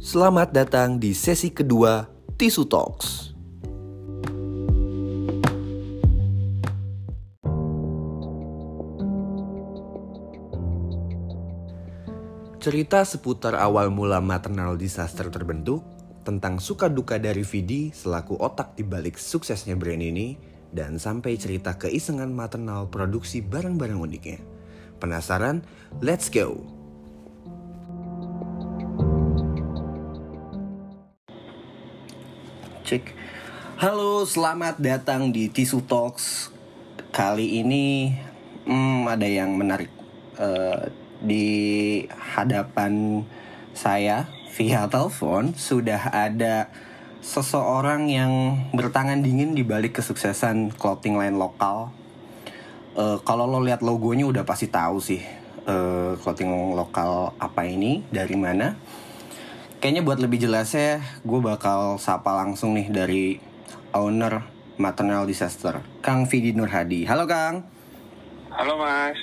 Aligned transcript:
Selamat 0.00 0.48
datang 0.48 0.96
di 0.96 1.12
sesi 1.12 1.52
kedua 1.52 2.08
Tisu 2.40 2.64
Talks. 2.64 3.36
Cerita 12.56 13.04
seputar 13.04 13.52
awal 13.60 13.92
mula 13.92 14.24
maternal 14.24 14.80
disaster 14.80 15.28
terbentuk, 15.28 15.84
tentang 16.24 16.56
suka 16.56 16.88
duka 16.88 17.20
dari 17.20 17.44
Vidi 17.44 17.92
selaku 17.92 18.40
otak 18.40 18.80
di 18.80 18.88
balik 18.88 19.20
suksesnya 19.20 19.76
brand 19.76 20.00
ini, 20.00 20.40
dan 20.72 20.96
sampai 20.96 21.36
cerita 21.36 21.76
keisengan 21.76 22.32
maternal 22.32 22.88
produksi 22.88 23.44
barang-barang 23.44 24.00
uniknya. 24.00 24.40
Penasaran? 24.96 25.60
Let's 26.00 26.32
go! 26.32 26.79
Cek. 32.90 33.14
Halo, 33.78 34.26
selamat 34.26 34.82
datang 34.82 35.30
di 35.30 35.46
Tisu 35.46 35.86
Talks. 35.86 36.50
Kali 37.14 37.62
ini 37.62 38.10
hmm, 38.66 39.06
ada 39.06 39.30
yang 39.30 39.54
menarik. 39.54 39.86
Eh, 40.34 40.90
di 41.22 41.46
hadapan 42.10 43.22
saya 43.78 44.26
via 44.58 44.90
telepon 44.90 45.54
sudah 45.54 46.10
ada 46.10 46.66
seseorang 47.22 48.10
yang 48.10 48.58
bertangan 48.74 49.22
dingin 49.22 49.54
di 49.54 49.62
balik 49.62 50.02
kesuksesan 50.02 50.74
clothing 50.74 51.14
line 51.14 51.38
lokal. 51.38 51.94
Eh, 52.98 53.22
kalau 53.22 53.46
lo 53.46 53.62
lihat 53.62 53.86
logonya 53.86 54.26
udah 54.26 54.42
pasti 54.42 54.66
tahu 54.66 54.98
sih 54.98 55.22
eh, 55.62 56.12
clothing 56.18 56.74
lokal 56.74 57.38
apa 57.38 57.62
ini, 57.70 58.02
dari 58.10 58.34
mana. 58.34 58.74
Kayaknya 59.80 60.02
buat 60.04 60.20
lebih 60.20 60.44
jelasnya, 60.44 61.00
gue 61.24 61.40
bakal 61.40 61.96
sapa 61.96 62.36
langsung 62.36 62.76
nih 62.76 62.92
dari 62.92 63.24
owner 63.96 64.44
Maternal 64.76 65.24
Disaster, 65.24 65.80
Kang 66.04 66.28
Vidi 66.28 66.52
Nurhadi. 66.52 67.08
Halo 67.08 67.24
Kang. 67.24 67.64
Halo 68.52 68.76
Mas, 68.76 69.16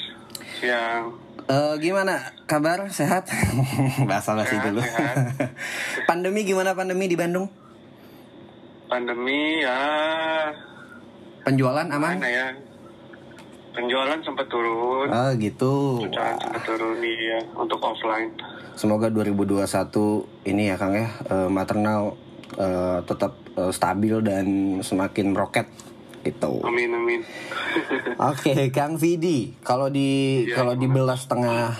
siang. 0.57 1.13
Eh, 1.45 1.73
gimana 1.77 2.33
kabar? 2.49 2.89
Sehat? 2.89 3.29
Bahasa 4.09 4.33
basi 4.33 4.57
Sehat, 4.57 4.65
dulu. 4.65 4.81
sehat. 4.81 5.15
pandemi 6.09 6.41
gimana 6.41 6.73
pandemi 6.73 7.05
di 7.05 7.13
Bandung? 7.15 7.47
Pandemi 8.87 9.61
ya 9.61 9.79
Penjualan 11.43 11.85
aman? 11.87 12.17
mana 12.17 12.27
ya? 12.27 12.47
Penjualan 13.77 14.17
sempat 14.25 14.49
turun, 14.49 15.05
Oh 15.05 15.31
gitu. 15.37 16.01
penjualan 16.01 16.33
sempat 16.41 16.61
turun 16.65 16.97
ya 16.97 17.37
untuk 17.53 17.77
offline. 17.77 18.33
Semoga 18.73 19.13
2021 19.13 19.61
ini 20.45 20.69
ya 20.69 20.75
Kang 20.77 20.97
ya 20.97 21.05
eh, 21.29 21.49
maternal 21.49 22.17
eh, 22.57 22.99
tetap 23.05 23.37
eh, 23.53 23.69
stabil 23.69 24.17
dan 24.25 24.45
semakin 24.81 25.37
roket 25.37 25.69
gitu. 26.25 26.65
Amin 26.65 26.89
amin. 26.89 27.21
Oke, 28.17 28.73
Kang 28.73 28.97
Vidi, 28.97 29.53
kalau 29.61 29.87
di 29.87 30.41
Iya, 30.43 30.57
kalau 30.57 30.73
dibelah 30.73 31.15
setengah 31.15 31.77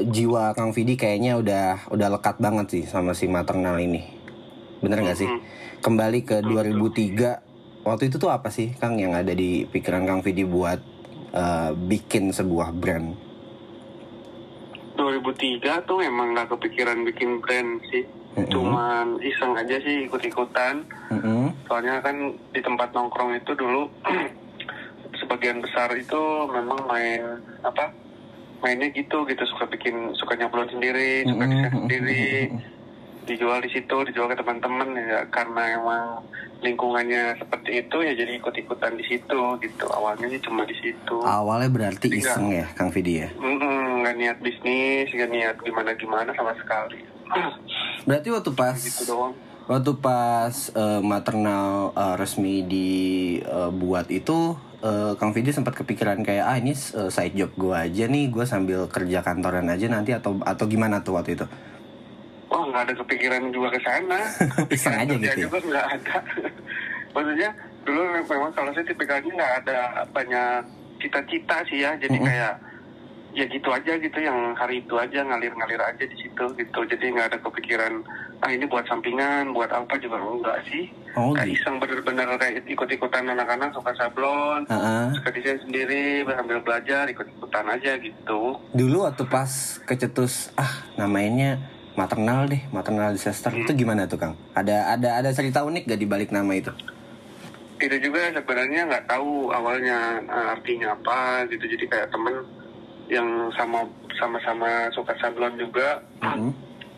jiwa 0.00 0.56
Kang 0.56 0.72
Vidi 0.72 0.96
kayaknya 0.96 1.36
udah 1.36 1.92
udah 1.92 2.08
lekat 2.08 2.40
banget 2.40 2.66
sih 2.72 2.84
sama 2.88 3.12
si 3.12 3.28
maternal 3.28 3.76
ini. 3.76 4.00
Bener 4.80 5.04
nggak 5.04 5.18
sih? 5.20 5.28
Kembali 5.80 6.24
ke 6.24 6.40
2003, 6.40 7.84
waktu 7.84 8.08
itu 8.08 8.16
tuh 8.16 8.32
apa 8.32 8.48
sih 8.48 8.72
Kang 8.76 8.96
yang 8.96 9.12
ada 9.12 9.36
di 9.36 9.68
pikiran 9.68 10.08
Kang 10.08 10.24
Vidi 10.24 10.48
buat 10.48 10.93
eh, 11.34 11.70
bikin 11.74 12.30
sebuah 12.30 12.70
brand? 12.70 13.34
2003 14.94 15.84
tuh 15.90 15.98
emang 16.00 16.32
nggak 16.32 16.54
kepikiran 16.54 17.02
bikin 17.02 17.42
brand 17.42 17.82
sih. 17.90 18.06
Mm-mm. 18.34 18.50
Cuman 18.50 19.06
iseng 19.22 19.54
aja 19.54 19.78
sih 19.82 20.06
ikut-ikutan. 20.06 20.86
Mm-mm. 21.10 21.54
Soalnya 21.66 22.02
kan 22.02 22.34
di 22.54 22.60
tempat 22.62 22.94
nongkrong 22.94 23.34
itu 23.38 23.54
dulu 23.54 23.90
sebagian 25.20 25.62
besar 25.62 25.90
itu 25.94 26.22
memang 26.50 26.86
main 26.86 27.42
apa? 27.62 27.90
Mainnya 28.62 28.88
gitu 28.96 29.28
gitu 29.28 29.44
suka 29.54 29.68
bikin 29.68 30.16
suka 30.16 30.40
nyemplung 30.40 30.70
sendiri, 30.72 31.26
suka 31.28 31.44
desain 31.46 31.74
sendiri. 31.84 32.26
Dijual 33.24 33.58
di 33.64 33.70
situ, 33.72 33.96
dijual 34.04 34.28
ke 34.30 34.36
teman-teman 34.36 34.94
ya 34.94 35.20
karena 35.32 35.80
emang 35.80 36.04
lingkungannya 36.64 37.36
seperti 37.36 37.84
itu 37.84 37.96
ya 38.00 38.12
jadi 38.16 38.40
ikut-ikutan 38.40 38.96
di 38.96 39.04
situ 39.04 39.40
gitu. 39.60 39.86
Awalnya 39.92 40.32
sih 40.32 40.40
cuma 40.40 40.64
di 40.64 40.76
situ. 40.76 41.16
Awalnya 41.20 41.70
berarti 41.72 42.06
Jadi 42.08 42.20
iseng 42.20 42.48
ya 42.52 42.66
Kang 42.72 42.88
Vidi 42.92 43.20
ya. 43.20 43.28
Nggak 43.36 44.16
niat 44.16 44.38
bisnis, 44.40 45.08
nggak 45.12 45.30
niat 45.32 45.56
gimana-gimana 45.64 46.30
sama 46.32 46.56
sekali. 46.56 47.00
Berarti 48.08 48.28
waktu 48.28 48.52
pas 48.52 48.76
gitu 48.76 49.08
doang. 49.08 49.32
Waktu 49.64 49.92
pas 49.96 50.52
eh, 50.76 51.00
maternal 51.00 51.96
eh, 51.96 52.14
resmi 52.20 52.60
dibuat 52.68 54.12
itu 54.12 54.52
eh, 54.84 55.12
Kang 55.16 55.32
Vidi 55.32 55.56
sempat 55.56 55.72
kepikiran 55.72 56.20
kayak 56.20 56.44
ah 56.44 56.56
ini 56.60 56.76
eh, 56.76 57.08
side 57.08 57.32
job 57.32 57.50
gue 57.56 57.72
aja 57.72 58.04
nih 58.04 58.28
gue 58.28 58.44
sambil 58.44 58.84
kerja 58.92 59.24
kantoran 59.24 59.72
aja 59.72 59.88
nanti 59.88 60.12
atau 60.12 60.36
atau 60.44 60.64
gimana 60.68 61.00
tuh 61.00 61.16
waktu 61.16 61.40
itu? 61.40 61.48
Nggak 62.74 62.90
ada 62.90 62.94
kepikiran 63.06 63.42
juga 63.54 63.68
ke 63.70 63.80
sana. 63.86 64.20
Iseng 64.74 64.98
aja 64.98 65.14
gitu 65.14 65.22
ya? 65.30 65.46
juga 65.46 65.58
nggak 65.62 65.86
ada. 65.94 66.16
Maksudnya 67.14 67.50
dulu 67.86 68.00
memang 68.10 68.50
kalau 68.50 68.70
saya 68.74 68.82
tipikalnya 68.82 69.30
nggak 69.30 69.54
ada 69.62 69.78
banyak 70.10 70.66
cita-cita 70.98 71.62
sih 71.70 71.86
ya. 71.86 71.94
Jadi 71.94 72.18
Mm-mm. 72.18 72.26
kayak 72.26 72.54
ya 73.34 73.46
gitu 73.50 73.66
aja 73.70 73.98
gitu 73.98 74.18
yang 74.22 74.54
hari 74.54 74.78
itu 74.82 74.94
aja 74.94 75.22
ngalir-ngalir 75.22 75.78
aja 75.78 76.02
di 76.02 76.16
situ 76.18 76.44
gitu. 76.58 76.78
Jadi 76.82 77.14
nggak 77.14 77.30
ada 77.30 77.38
kepikiran 77.38 78.02
ah 78.42 78.50
ini 78.50 78.66
buat 78.66 78.82
sampingan, 78.90 79.54
buat 79.54 79.70
apa 79.70 79.94
juga 80.02 80.18
enggak 80.18 80.58
sih. 80.66 80.90
Oh 81.14 81.30
kayak 81.30 81.46
gitu. 81.46 81.62
iseng 81.62 81.78
bener-bener 81.78 82.26
kayak 82.34 82.66
ikut-ikutan 82.66 83.30
anak-anak 83.30 83.70
suka 83.70 83.94
sablon, 83.94 84.66
Heeh. 84.66 85.14
suka 85.14 85.30
desain 85.30 85.62
sendiri, 85.62 86.26
sambil 86.26 86.58
belajar 86.58 87.06
ikut-ikutan 87.06 87.70
aja 87.70 87.94
gitu. 88.02 88.58
Dulu 88.74 89.06
waktu 89.06 89.22
pas 89.30 89.78
kecetus 89.86 90.50
ah 90.58 90.82
namainnya 90.98 91.62
maternal 91.94 92.50
deh 92.50 92.62
maternal 92.74 93.14
disaster 93.14 93.54
itu 93.54 93.70
gimana 93.74 94.06
tuh 94.10 94.18
Kang? 94.18 94.34
Ada 94.54 94.98
ada 94.98 95.08
ada 95.22 95.30
cerita 95.30 95.62
unik 95.62 95.90
gak 95.90 96.00
di 96.00 96.08
balik 96.08 96.30
nama 96.34 96.50
itu? 96.54 96.74
itu 97.84 97.96
juga 98.00 98.32
sebenarnya 98.32 98.86
nggak 98.86 99.06
tahu 99.10 99.50
awalnya 99.50 100.22
eh, 100.24 100.46
artinya 100.56 100.94
apa 100.94 101.44
gitu 101.50 101.68
jadi 101.68 101.84
kayak 101.90 102.08
temen 102.14 102.34
yang 103.12 103.28
sama 103.58 103.84
sama-sama 104.16 104.88
suka 104.96 105.12
sablon 105.20 105.58
juga 105.60 106.00
Mm-mm. 106.24 106.54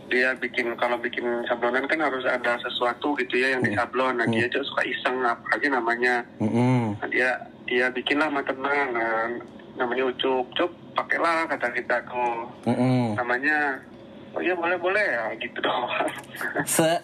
dia 0.07 0.37
bikin 0.39 0.71
kalau 0.79 0.95
bikin 1.01 1.25
sablonan 1.51 1.89
kan 1.91 1.99
harus 1.99 2.23
ada 2.29 2.55
sesuatu 2.63 3.19
gitu 3.19 3.35
ya 3.41 3.59
yang 3.59 3.67
disablon 3.67 4.21
nah 4.21 4.27
dia 4.29 4.47
juga 4.47 4.65
suka 4.69 4.83
iseng 4.87 5.19
apa 5.27 5.43
aja 5.59 5.67
namanya 5.73 6.15
Mm-mm. 6.39 6.95
nah, 7.03 7.09
dia 7.11 7.31
dia 7.67 7.91
bikinlah 7.91 8.31
maternal 8.31 8.95
nah, 8.95 9.27
namanya 9.75 10.07
ucup 10.07 10.47
cup 10.55 10.71
pakailah 10.95 11.51
kata 11.51 11.69
kita 11.75 11.97
tuh 12.07 12.47
Mm-mm. 12.71 13.19
namanya 13.19 13.83
oh 14.37 14.41
iya 14.45 14.55
boleh 14.55 14.77
boleh. 14.77 15.05
Ya 15.05 15.25
gitu 15.41 15.59
doang 15.65 15.89
Se 16.77 17.01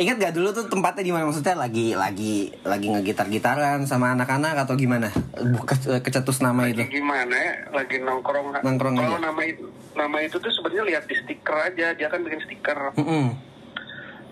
Ingat 0.00 0.16
gak 0.16 0.32
dulu 0.32 0.48
tuh 0.56 0.64
tempatnya 0.64 1.04
di 1.04 1.12
mana? 1.12 1.28
Maksudnya 1.28 1.60
lagi 1.60 1.92
lagi 1.92 2.48
lagi 2.64 2.88
ngegitar-gitaran 2.88 3.84
sama 3.84 4.16
anak-anak 4.16 4.64
atau 4.64 4.72
gimana? 4.72 5.12
Buka 5.36 5.76
kecetus 6.00 6.40
nama 6.40 6.72
itu. 6.72 6.80
gimana 6.88 7.36
ya? 7.36 7.68
Lagi 7.68 8.00
nongkrong. 8.00 8.64
Nongkrong 8.64 8.96
kalau 8.96 9.20
nama 9.20 9.42
itu 9.44 9.68
nama 9.92 10.16
itu 10.24 10.40
tuh 10.40 10.48
sebenarnya 10.48 10.88
lihat 10.88 11.04
di 11.04 11.20
stiker 11.20 11.52
aja. 11.52 11.92
Dia 11.92 12.08
kan 12.08 12.24
bikin 12.24 12.40
stiker. 12.48 12.96
Mm-mm. 12.96 13.52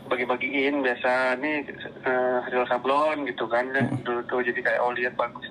bagi-bagiin 0.08 0.80
biasa 0.80 1.36
nih 1.36 1.68
eh, 1.68 2.36
hasil 2.48 2.64
sablon 2.64 3.28
gitu 3.28 3.44
kan. 3.44 3.68
Dulu 4.08 4.24
tuh 4.24 4.40
jadi 4.40 4.64
kayak 4.64 4.80
oh 4.80 4.96
lihat 4.96 5.20
bagus. 5.20 5.44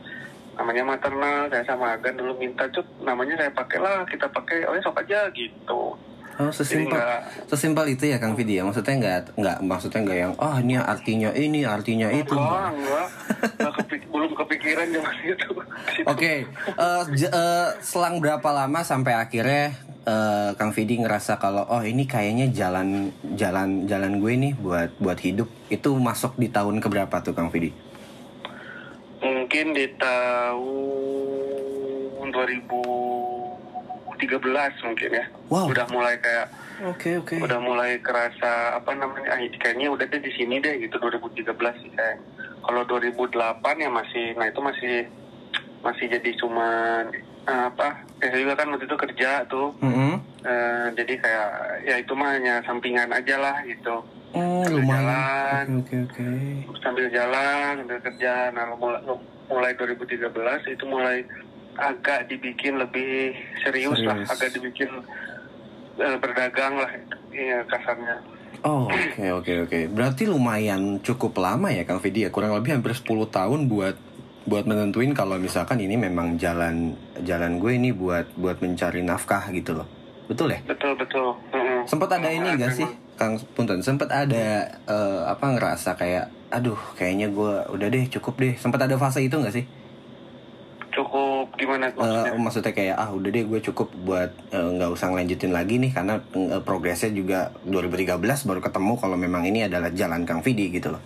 Namanya 0.57 0.97
maternal 0.97 1.45
saya 1.53 1.61
sama 1.61 1.93
Agan 1.93 2.17
dulu 2.17 2.33
minta 2.41 2.65
cut 2.73 2.89
namanya 3.05 3.37
saya 3.37 3.53
pakai 3.53 3.77
lah 3.77 4.01
kita 4.09 4.25
pakai. 4.33 4.65
Oh 4.65 4.73
ya 4.73 4.81
sok 4.81 5.05
aja 5.05 5.29
gitu 5.29 5.93
Oh 6.37 6.53
sesimpel 6.53 7.01
sesimpel 7.45 7.85
itu 7.89 8.05
ya 8.05 8.21
Kang 8.21 8.37
Vidi 8.37 8.55
ya? 8.55 8.63
Maksudnya 8.63 8.93
nggak 8.93 9.33
nggak 9.35 9.57
maksudnya 9.65 9.99
nggak 10.05 10.17
yang 10.17 10.33
oh 10.37 10.55
ini 10.55 10.77
artinya 10.77 11.29
ini 11.33 11.65
artinya 11.65 12.07
itu. 12.09 12.37
enggak 12.37 12.69
enggak. 12.71 13.07
Nggak 13.57 13.73
kepik- 13.81 14.05
belum 14.13 14.31
kepikiran 14.37 14.85
zaman 14.93 15.15
itu. 15.25 15.49
Oke, 16.05 16.33
eh, 16.45 17.03
j- 17.11 17.33
eh, 17.33 17.67
selang 17.81 18.21
berapa 18.21 18.45
lama 18.47 18.79
sampai 18.81 19.17
akhirnya 19.17 19.73
eh, 20.05 20.49
Kang 20.53 20.69
Vidi 20.71 21.01
ngerasa 21.01 21.35
kalau 21.35 21.65
oh 21.65 21.81
ini 21.81 22.05
kayaknya 22.05 22.53
jalan 22.53 23.09
jalan 23.33 23.85
jalan 23.85 24.21
gue 24.21 24.33
nih 24.37 24.53
buat 24.53 24.93
buat 24.97 25.17
hidup. 25.17 25.49
Itu 25.67 25.97
masuk 25.97 26.37
di 26.37 26.47
tahun 26.47 26.77
keberapa 26.77 27.17
tuh 27.19 27.33
Kang 27.33 27.49
Vidi? 27.49 27.73
mungkin 29.17 29.73
di 29.73 29.89
tahun 29.97 30.67
2013 34.19 34.41
mungkin 34.83 35.09
ya 35.13 35.25
Wow. 35.47 35.69
udah 35.69 35.85
mulai 35.87 36.17
kayak 36.17 36.47
Oke 36.83 37.17
oke. 37.17 37.37
udah 37.37 37.57
mulai 37.57 37.97
kerasa 37.97 38.75
apa 38.75 38.91
namanya 38.91 39.31
ah, 39.31 39.39
kayaknya 39.55 39.87
udah 39.87 40.05
deh 40.05 40.19
di 40.19 40.31
sini 40.31 40.57
deh 40.57 40.77
gitu 40.79 40.97
2013 40.97 41.45
sih 41.79 41.91
kayak 41.91 42.17
kalau 42.59 42.81
2008 42.83 43.33
ya 43.77 43.89
masih 43.89 44.35
nah 44.35 44.45
itu 44.45 44.59
masih 44.59 44.95
masih 45.79 46.05
jadi 46.07 46.29
cuman 46.35 47.09
eh, 47.47 47.63
apa 47.67 47.87
ya 48.19 48.27
saya 48.27 48.41
juga 48.41 48.53
kan 48.55 48.67
waktu 48.69 48.85
itu 48.85 48.97
kerja 48.99 49.29
tuh 49.47 49.73
Mm-mm. 49.79 50.17
Eh, 50.37 50.87
jadi 50.95 51.13
kayak 51.17 51.49
ya 51.83 51.95
itu 51.97 52.13
mah 52.13 52.31
hanya 52.31 52.63
sampingan 52.63 53.11
aja 53.11 53.35
lah 53.35 53.57
gitu. 53.67 53.99
Oh, 54.31 54.63
Sambil 54.63 54.79
lumayan. 54.79 54.95
jalan. 55.03 55.65
Oke, 55.81 55.95
oke, 55.99 56.23
oke. 56.23 56.79
Sambil 56.79 57.05
jalan, 57.09 57.71
sambil 57.77 57.99
kerja. 57.99 58.33
Nah 58.51 58.63
mulai, 58.71 59.01
mulai 59.49 59.71
2013 59.75 60.23
itu 60.69 60.83
mulai 60.85 61.25
agak 61.77 62.25
dibikin 62.27 62.81
lebih 62.81 63.37
serius, 63.61 64.01
lah, 64.01 64.17
Serius. 64.17 64.29
agak 64.33 64.49
dibikin 64.57 64.89
eh, 66.01 66.17
berdagang 66.17 66.73
lah, 66.81 66.91
iya 67.29 67.61
kasarnya. 67.69 68.17
Oh, 68.65 68.89
oke 68.89 69.25
oke 69.43 69.53
oke. 69.69 69.79
Berarti 69.93 70.25
lumayan 70.25 70.97
cukup 71.05 71.37
lama 71.37 71.69
ya 71.69 71.85
Kang 71.85 72.01
Vidi 72.01 72.25
ya. 72.25 72.33
Kurang 72.33 72.57
lebih 72.57 72.73
hampir 72.73 72.97
10 72.97 73.05
tahun 73.29 73.69
buat 73.69 73.95
buat 74.47 74.63
menentuin 74.63 75.11
kalau 75.11 75.35
misalkan 75.37 75.77
ini 75.83 75.99
memang 75.99 76.39
jalan 76.39 76.95
jalan 77.27 77.59
gue 77.59 77.71
ini 77.75 77.91
buat 77.91 78.31
buat 78.39 78.57
mencari 78.63 79.05
nafkah 79.05 79.51
gitu 79.53 79.77
loh. 79.77 79.87
Betul 80.25 80.57
ya? 80.57 80.59
Betul 80.65 80.97
betul. 80.97 81.37
Mm-mm. 81.53 81.85
Sempat 81.85 82.17
ada 82.17 82.29
ini 82.31 82.57
gak 82.57 82.73
sih 82.73 82.87
Kang 83.19 83.37
Punten? 83.53 83.83
Sempat 83.83 84.09
ada 84.09 84.71
eh, 84.71 85.21
apa 85.27 85.45
ngerasa 85.53 85.93
kayak 85.93 86.31
aduh 86.47 86.79
kayaknya 86.95 87.27
gue 87.29 87.53
udah 87.75 87.87
deh 87.91 88.05
cukup 88.09 88.39
deh. 88.41 88.53
Sempat 88.57 88.87
ada 88.87 88.95
fase 88.97 89.21
itu 89.21 89.35
gak 89.37 89.53
sih? 89.53 89.67
Gimana 91.57 91.89
Eh, 91.89 91.93
maksudnya? 91.95 92.31
maksudnya 92.37 92.71
kayak 92.71 92.95
ah 92.95 93.09
udah 93.09 93.29
deh 93.29 93.43
gue 93.43 93.59
cukup 93.63 93.89
buat 93.99 94.29
eh, 94.51 94.67
nggak 94.69 94.89
usah 94.89 95.09
ngelanjutin 95.09 95.49
lagi 95.49 95.75
nih 95.77 95.91
karena 95.91 96.15
eh, 96.31 96.61
progresnya 96.61 97.09
juga 97.09 97.39
2013 97.63 98.13
baru 98.43 98.61
ketemu 98.61 98.93
kalau 98.95 99.17
memang 99.17 99.41
ini 99.43 99.65
adalah 99.65 99.89
jalan 99.89 100.21
Kang 100.21 100.39
Vidi 100.39 100.69
gitu 100.69 100.93
loh. 100.93 101.01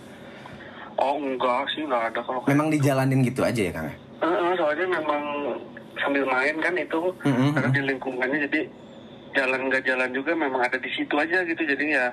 Oh 0.94 1.16
enggak 1.16 1.72
sih 1.72 1.82
enggak 1.82 2.12
ada 2.12 2.20
kalau 2.20 2.44
Memang 2.44 2.68
dijalanin 2.68 3.24
gitu 3.24 3.40
aja 3.40 3.58
ya 3.58 3.72
Kang? 3.72 3.88
Eh, 3.88 3.96
eh, 4.22 4.52
soalnya 4.54 4.86
memang 4.86 5.22
sambil 5.94 6.24
main 6.24 6.56
kan 6.58 6.74
itu 6.74 7.00
Mm-mm. 7.22 7.50
karena 7.52 7.70
di 7.70 7.82
lingkungannya 7.86 8.38
jadi 8.46 8.60
jalan 9.32 9.60
nggak 9.66 9.82
jalan 9.82 10.10
juga 10.12 10.32
memang 10.34 10.60
ada 10.60 10.76
di 10.76 10.90
situ 10.90 11.14
aja 11.14 11.40
gitu 11.42 11.62
jadi 11.64 11.84
ya 11.88 12.06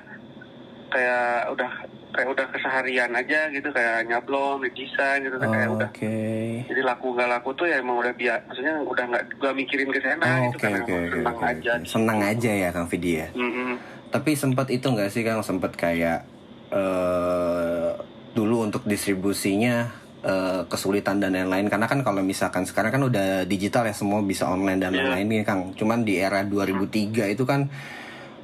kayak 0.88 1.52
udah 1.52 1.70
kayak 2.10 2.28
udah 2.28 2.46
keseharian 2.48 3.10
aja 3.10 3.48
gitu 3.48 3.68
kayak 3.68 4.04
nyablon 4.04 4.60
desain 4.66 5.20
gitu 5.20 5.36
kan 5.36 5.48
kayak 5.48 5.68
Oh, 5.68 5.76
udah 5.76 5.88
Oke. 5.88 6.16
jadi 6.64 6.82
laku 6.82 7.06
nggak 7.12 7.30
laku 7.30 7.50
tuh 7.54 7.64
ya 7.64 7.76
emang 7.76 7.96
udah 7.96 8.12
biasa 8.12 8.42
maksudnya 8.44 8.74
udah 8.80 9.04
nggak 9.06 9.24
nggak 9.36 9.54
mikirin 9.56 9.88
ke 9.88 10.00
sana 10.00 10.24
Oh, 10.24 10.38
gitu 10.46 10.56
oke 10.56 10.66
emang 10.66 10.82
oke. 10.82 10.90
senang 11.12 11.34
oke, 11.34 11.46
aja 11.46 11.70
oke. 11.72 11.86
Senang 11.86 12.18
aja 12.20 12.50
ya 12.52 12.68
Kang 12.70 12.86
Vidi 12.86 13.12
ya. 13.16 13.28
Mm-mm. 13.32 13.70
Tapi 14.10 14.30
sempat 14.34 14.66
itu 14.68 14.86
nggak 14.86 15.08
sih 15.08 15.22
Kang 15.22 15.40
sempat 15.40 15.72
kayak 15.72 16.26
eh 16.70 17.90
dulu 18.30 18.62
untuk 18.62 18.82
distribusinya 18.84 19.90
eh, 20.20 20.62
kesulitan 20.64 21.18
dan 21.18 21.32
lain-lain 21.32 21.66
karena 21.66 21.84
kan 21.84 22.00
kalau 22.00 22.20
misalkan 22.20 22.62
sekarang 22.62 22.90
kan 22.90 23.02
udah 23.02 23.26
digital 23.44 23.82
ya 23.82 23.92
semua 23.92 24.20
bisa 24.20 24.46
online 24.46 24.78
dan 24.78 24.92
Iya. 24.92 25.02
lain-lain 25.02 25.26
nih 25.28 25.42
Kang. 25.42 25.74
Cuman 25.74 26.02
di 26.02 26.14
era 26.16 26.42
2003 26.42 26.90
itu 27.28 27.42
kan 27.42 27.66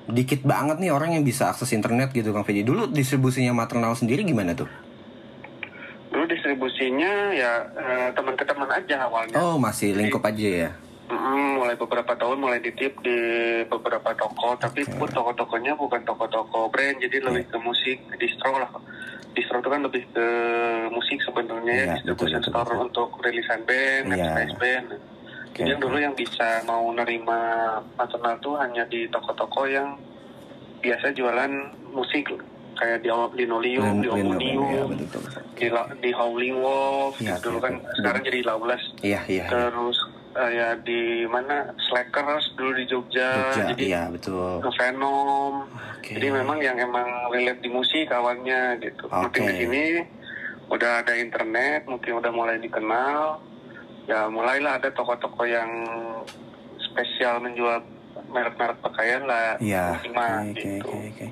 dikit 0.07 0.43
banget 0.43 0.79
nih 0.79 0.91
orang 0.91 1.15
yang 1.15 1.23
bisa 1.23 1.51
akses 1.51 1.71
internet 1.71 2.11
gitu 2.11 2.31
Kang 2.31 2.43
Vidi. 2.43 2.63
Dulu 2.63 2.89
distribusinya 2.89 3.53
maternal 3.53 3.93
sendiri 3.93 4.23
gimana 4.23 4.55
tuh? 4.55 4.69
dulu 6.07 6.33
distribusinya 6.33 7.13
ya 7.29 7.53
eh, 7.77 8.09
teman 8.17 8.33
ke 8.33 8.45
teman 8.47 8.71
aja 8.73 9.05
awalnya 9.05 9.37
Oh 9.37 9.61
masih 9.61 9.93
lingkup 9.93 10.25
aja 10.25 10.49
ya. 10.65 10.71
Mm, 11.07 11.61
mulai 11.61 11.77
beberapa 11.77 12.17
tahun 12.17 12.41
mulai 12.41 12.59
ditip 12.59 12.99
di 12.99 13.19
beberapa 13.69 14.17
toko 14.17 14.57
tapi 14.57 14.83
Oke. 14.83 14.97
pun 14.97 15.07
toko-tokonya 15.07 15.77
bukan 15.77 16.01
toko-toko 16.03 16.67
brand 16.67 16.97
jadi 16.99 17.21
lebih 17.21 17.45
Iya. 17.45 17.53
ke 17.53 17.59
musik 17.61 17.99
distro 18.17 18.57
lah 18.57 18.71
distro 19.31 19.61
itu 19.61 19.69
kan 19.69 19.85
lebih 19.85 20.03
ke 20.09 20.27
musik 20.89 21.21
sebenarnya 21.21 21.75
Iya, 21.75 21.85
ya 21.85 21.95
distribution 22.01 22.41
betul, 22.41 22.49
betul, 22.49 22.53
store 22.55 22.71
betul. 22.73 22.87
untuk 22.89 23.09
rilisan 23.21 23.61
band 23.63 24.03
Iya. 24.03 24.09
merchandise 24.09 24.55
band 24.57 24.87
Oke, 25.57 25.65
jadi 25.65 25.81
dulu 25.81 25.97
yang 25.97 26.13
bisa 26.13 26.61
mau 26.69 26.85
nerima 26.93 27.41
maternal 27.97 28.37
tuh 28.45 28.61
hanya 28.61 28.85
di 28.93 29.09
toko-toko 29.09 29.65
yang 29.65 29.97
biasa 30.85 31.17
jualan 31.17 31.49
musik 31.97 32.29
kayak 32.77 33.01
di 33.01 33.09
linoleum, 33.09 34.05
di 34.05 34.09
Omnium, 34.13 34.69
ya, 34.69 34.85
betul, 34.85 35.25
betul. 35.25 35.41
di, 35.57 35.67
di 36.05 36.11
Howling 36.13 36.61
Wolf, 36.61 37.17
Iya, 37.17 37.41
dulu 37.41 37.57
iya, 37.57 37.65
kan 37.65 37.73
iya. 37.73 37.93
sekarang 37.97 38.23
jadi 38.29 38.39
Lawless 38.45 38.85
iya. 39.01 39.21
iya. 39.25 39.47
terus 39.49 39.97
eh, 40.37 40.51
ya 40.61 40.69
di 40.85 41.25
mana 41.25 41.73
Slackers 41.89 42.53
dulu 42.61 42.77
di 42.77 42.85
Jogja, 42.85 43.57
Jogja, 43.57 43.65
jadi 43.73 43.81
iya 43.81 44.03
betul. 44.13 44.61
Venom 44.61 45.65
Oke. 45.73 46.21
jadi 46.21 46.37
memang 46.37 46.61
yang 46.61 46.77
emang 46.77 47.33
relate 47.33 47.65
di 47.65 47.73
musik 47.73 48.13
awalnya 48.13 48.77
gitu 48.77 49.09
makin 49.09 49.41
Oke. 49.41 49.49
ke 49.49 49.53
sini 49.57 49.85
udah 50.69 51.01
ada 51.01 51.17
internet 51.17 51.89
mungkin 51.89 52.21
udah 52.21 52.29
mulai 52.29 52.61
dikenal 52.61 53.41
ya 54.07 54.27
mulailah 54.27 54.79
ada 54.79 54.89
toko-toko 54.89 55.43
yang 55.43 55.69
spesial 56.81 57.39
menjual 57.39 57.83
merek-merek 58.27 58.81
pakaian 58.81 59.23
lah 59.23 59.55
Iya. 59.59 59.95
Ultima, 59.95 60.25
Oke 60.43 60.51
oke 60.51 60.61
gitu 60.73 60.89
oke. 60.89 61.09
oke. 61.11 61.27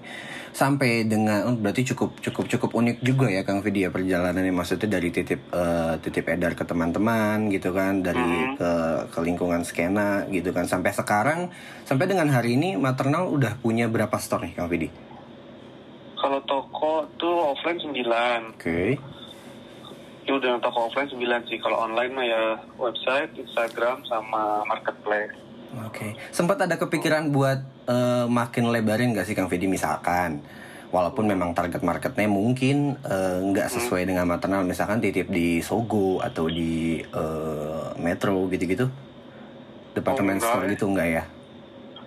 Sampai 0.52 1.02
dengan 1.02 1.42
oh, 1.44 1.56
berarti 1.56 1.82
cukup 1.84 2.14
cukup 2.20 2.44
cukup 2.46 2.70
unik 2.72 2.98
juga 3.00 3.26
ya 3.26 3.42
Kang 3.42 3.58
Vidi 3.58 3.82
ya 3.82 3.90
perjalanannya 3.90 4.52
maksudnya 4.52 4.86
dari 4.92 5.10
titip 5.10 5.50
eh, 5.50 5.94
titip 5.98 6.28
edar 6.28 6.52
ke 6.52 6.62
teman-teman 6.62 7.48
gitu 7.48 7.70
kan 7.70 7.98
dari 7.98 8.22
Mhm. 8.22 8.54
ke 8.54 8.70
ke 9.10 9.18
lingkungan 9.20 9.62
skena 9.62 10.22
gitu 10.28 10.50
kan 10.50 10.62
sampai 10.64 10.90
sekarang 10.90 11.50
sampai 11.82 12.06
dengan 12.06 12.28
hari 12.28 12.54
ini 12.54 12.76
maternal 12.76 13.26
udah 13.28 13.56
punya 13.56 13.86
berapa 13.86 14.14
store 14.14 14.46
nih 14.46 14.54
Kang 14.54 14.68
Vidi? 14.68 14.88
kalau 16.16 16.40
toko 16.42 16.92
tuh 17.14 17.36
offline 17.50 17.76
9 17.76 18.54
Oke. 18.54 18.96
Itu 20.24 20.32
udah 20.34 20.56
toko 20.58 20.88
offline 20.88 21.06
9 21.06 21.20
sih 21.44 21.60
kalau 21.60 21.84
online 21.84 22.10
mah 22.10 22.24
ya 22.24 22.42
website 22.74 23.36
Instagram 23.36 24.00
sama 24.04 24.64
marketplace 24.64 25.36
Oke. 25.74 26.14
Sempat 26.30 26.62
ada 26.62 26.78
kepikiran 26.78 27.28
buat 27.28 27.58
eh, 27.84 28.26
makin 28.30 28.70
lebarin 28.70 29.10
gak 29.10 29.26
sih 29.26 29.34
Kang 29.34 29.50
Vidi 29.50 29.66
misalkan 29.66 30.38
walaupun 30.88 31.26
memang 31.26 31.50
target 31.50 31.82
marketnya 31.82 32.30
mungkin 32.30 32.94
eh, 33.02 33.38
nggak 33.42 33.66
sesuai 33.68 34.06
dengan 34.06 34.22
maternal 34.24 34.62
misalkan 34.62 35.02
titip 35.02 35.26
di 35.26 35.58
Sogo 35.58 36.22
atau 36.22 36.46
di 36.46 37.02
eh, 37.02 37.86
Metro 37.98 38.46
gitu-gitu 38.46 38.86
departemen 39.92 40.38
Oh, 40.38 40.46
store 40.46 40.64
ya. 40.64 40.72
gitu 40.72 40.84
enggak 40.86 41.08
ya? 41.10 41.24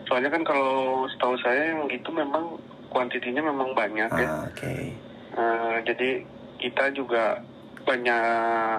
Soalnya 0.08 0.32
kan 0.32 0.44
kalau 0.44 1.04
setahu 1.12 1.36
saya 1.44 1.76
yang 1.76 1.92
gitu 1.92 2.08
memang 2.12 2.56
kuantitinya 2.88 3.44
memang 3.44 3.76
banyak 3.76 4.08
ya. 4.08 4.28
Ah, 4.32 4.48
Oke. 4.48 4.96
Eh, 5.36 5.78
jadi 5.84 6.24
kita 6.56 6.96
juga 6.96 7.44
banyak 7.88 8.24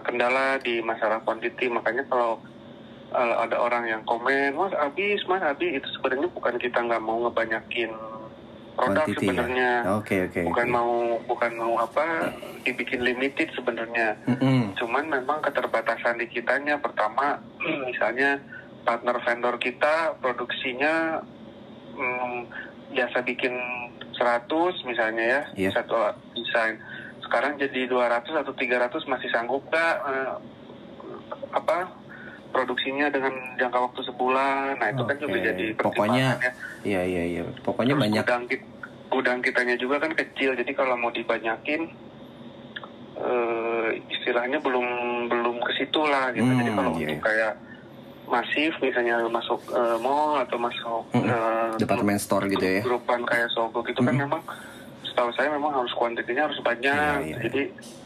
kendala 0.05 0.61
di 0.61 0.85
masalah 0.85 1.25
kuantiti. 1.25 1.73
Makanya 1.73 2.05
kalau 2.07 2.37
eh, 3.11 3.35
ada 3.41 3.57
orang 3.57 3.89
yang 3.89 4.03
komen, 4.05 4.53
mas 4.53 4.77
habis, 4.77 5.25
mas 5.25 5.41
habis, 5.41 5.81
itu 5.81 5.89
sebenarnya 5.97 6.29
bukan 6.29 6.61
kita 6.61 6.79
nggak 6.79 7.01
mau 7.01 7.25
ngebanyakin 7.25 7.89
produk 8.77 9.09
Quantity 9.09 9.17
ya? 9.17 9.19
sebenarnya. 9.27 9.71
Oke 9.99 10.17
oke. 10.29 10.41
Bukan 10.45 10.67
oke. 10.69 10.75
mau 10.77 10.93
bukan 11.27 11.53
mau 11.57 11.75
apa 11.81 12.31
dibikin 12.63 13.03
limited 13.03 13.49
sebenarnya. 13.57 14.15
Mm-mm. 14.29 14.77
Cuman 14.77 15.09
memang 15.09 15.43
keterbatasan 15.43 16.21
di 16.21 16.29
kitanya 16.29 16.79
pertama 16.79 17.41
misalnya 17.91 18.39
partner 18.87 19.19
vendor 19.21 19.57
kita 19.59 20.15
produksinya 20.23 21.19
mm, 21.99 22.39
biasa 22.95 23.21
bikin 23.27 23.53
100 24.15 24.49
misalnya 24.83 25.25
ya 25.25 25.43
Iya. 25.59 25.71
satu 25.75 25.95
desain. 26.35 26.79
Sekarang 27.29 27.61
jadi 27.61 27.85
200 27.85 28.25
atau 28.33 28.53
300 28.57 28.89
masih 29.05 29.29
sanggup 29.29 29.61
nggak 29.69 29.95
eh, 30.01 30.33
apa 31.53 31.93
produksinya 32.49 33.13
dengan 33.13 33.37
jangka 33.61 33.79
waktu 33.85 34.01
sebulan. 34.09 34.81
Nah, 34.81 34.89
itu 34.89 35.05
kan 35.05 35.17
juga 35.21 35.37
jadi 35.37 35.67
Pokoknya 35.77 36.41
ya. 36.41 36.53
Iya 36.81 37.03
iya 37.05 37.23
iya. 37.29 37.43
Pokoknya 37.61 37.93
Terus 37.93 38.05
banyak 38.09 38.23
gudang, 38.25 38.45
kit- 38.49 38.71
gudang 39.13 39.39
kitanya 39.45 39.77
juga 39.77 40.01
kan 40.01 40.17
kecil, 40.17 40.57
jadi 40.57 40.73
kalau 40.73 40.97
mau 40.97 41.13
dibanyakin 41.13 41.93
eh, 43.21 43.89
istilahnya 44.09 44.65
belum 44.65 44.87
belum 45.29 45.57
ke 45.61 45.73
situ 45.77 46.01
lah 46.01 46.33
gitu. 46.33 46.49
Hmm, 46.49 46.65
jadi 46.65 46.71
kalau 46.73 46.91
iya, 46.97 46.99
untuk 47.05 47.19
iya. 47.21 47.25
kayak 47.29 47.53
masif 48.25 48.73
misalnya 48.81 49.25
masuk 49.29 49.61
eh, 49.69 49.97
mall 50.01 50.41
atau 50.41 50.57
masuk 50.57 51.05
Mm-mm. 51.13 51.29
eh, 51.29 51.77
departemen 51.77 52.17
store 52.17 52.49
gitu 52.49 52.65
ya. 52.65 52.81
grupan 52.81 53.25
kayak 53.25 53.53
Sogo 53.53 53.85
gitu 53.85 54.01
kan 54.01 54.17
Mm-mm. 54.17 54.25
memang 54.25 54.43
setahu 55.19 55.35
saya 55.35 55.51
memang 55.51 55.75
harus 55.75 55.91
kuantitinya 55.99 56.47
harus 56.47 56.63
banyak. 56.63 56.95
Iya, 56.95 57.27
iya. 57.27 57.37
Jadi 57.43 57.63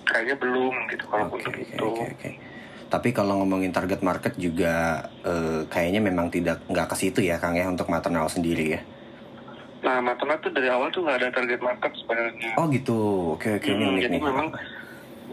kayaknya 0.08 0.36
belum 0.40 0.72
gitu 0.88 1.04
kalau 1.12 1.28
Oke 1.28 1.44
untuk 1.44 1.52
oke 1.52 1.60
itu. 1.60 1.84
oke 1.92 2.04
oke. 2.16 2.30
Tapi 2.88 3.08
kalau 3.12 3.44
ngomongin 3.44 3.68
target 3.68 4.00
market 4.00 4.32
juga 4.40 5.04
eh, 5.20 5.68
kayaknya 5.68 6.00
memang 6.00 6.32
tidak 6.32 6.64
nggak 6.72 6.88
ke 6.88 6.96
situ 6.96 7.20
ya 7.20 7.36
Kang 7.36 7.52
ya 7.52 7.68
untuk 7.68 7.92
maternal 7.92 8.32
sendiri 8.32 8.64
ya. 8.64 8.80
Nah, 9.84 10.00
maternal 10.00 10.40
tuh 10.40 10.56
dari 10.56 10.72
awal 10.72 10.88
tuh 10.88 11.04
nggak 11.04 11.20
ada 11.20 11.28
target 11.36 11.60
market 11.60 11.92
sebenarnya. 12.00 12.50
Oh 12.56 12.64
gitu. 12.72 12.96
Oke 13.36 13.60
oke 13.60 13.68
ini 13.68 13.84
Hmm, 13.84 13.96
jadi 14.00 14.16
nih. 14.16 14.22
memang 14.24 14.48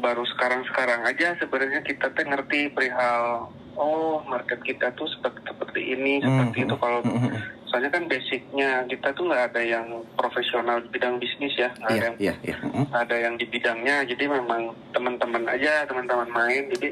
baru 0.04 0.24
sekarang-sekarang 0.36 1.08
aja 1.08 1.28
sebenarnya 1.40 1.80
kita 1.88 2.12
teh 2.12 2.28
ngerti 2.28 2.76
perihal 2.76 3.48
oh 3.80 4.20
market 4.28 4.60
kita 4.68 4.92
tuh 5.00 5.08
seperti 5.08 5.40
seperti 5.48 5.82
ini 5.96 6.20
seperti 6.20 6.58
Hmm, 6.60 6.68
itu 6.68 6.76
kalau 6.76 7.00
Mm-mm. 7.08 7.32
Soalnya 7.70 7.94
kan 7.94 8.10
basicnya 8.10 8.82
kita 8.90 9.14
tuh 9.14 9.30
nggak 9.30 9.54
ada 9.54 9.62
yang 9.62 9.88
profesional 10.18 10.82
di 10.82 10.90
bidang 10.90 11.22
bisnis 11.22 11.54
ya 11.54 11.70
nggak 11.78 11.90
ada 11.94 12.10
Iya 12.18 12.34
yang 12.34 12.38
iya. 12.42 12.56
Mm-mm. 12.66 12.84
nggak 12.90 13.04
ada 13.06 13.18
yang 13.22 13.34
di 13.38 13.46
bidangnya 13.46 13.96
jadi 14.10 14.24
memang 14.26 14.62
teman-teman 14.92 15.44
aja 15.46 15.86
teman-teman 15.86 16.30
main 16.34 16.66
jadi 16.74 16.90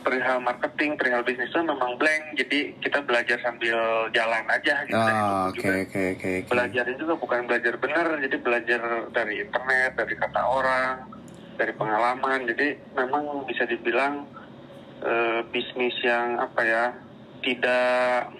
perihal 0.00 0.40
marketing, 0.40 0.96
perihal 0.96 1.22
bisnis 1.22 1.52
itu 1.52 1.60
memang 1.60 1.96
blank. 2.00 2.34
Jadi 2.36 2.72
kita 2.80 3.04
belajar 3.04 3.36
sambil 3.44 3.76
jalan 4.16 4.44
aja 4.48 4.74
gitu. 4.88 4.96
Oh, 4.96 5.52
oke 5.52 5.60
juga 5.60 5.70
oke 5.76 5.76
oke. 5.84 6.02
oke. 6.16 6.32
Belajarnya 6.48 6.96
juga 6.96 7.14
bukan 7.20 7.40
belajar 7.46 7.74
benar, 7.76 8.06
jadi 8.16 8.36
belajar 8.40 8.80
dari 9.12 9.34
internet, 9.44 9.90
dari 9.96 10.14
kata 10.16 10.40
orang, 10.40 10.96
dari 11.60 11.72
pengalaman. 11.76 12.40
Jadi 12.48 12.68
memang 12.96 13.44
bisa 13.44 13.68
dibilang 13.68 14.24
eh, 15.04 15.40
bisnis 15.52 15.96
yang 16.00 16.40
apa 16.40 16.60
ya 16.64 16.84
tidak 17.44 18.32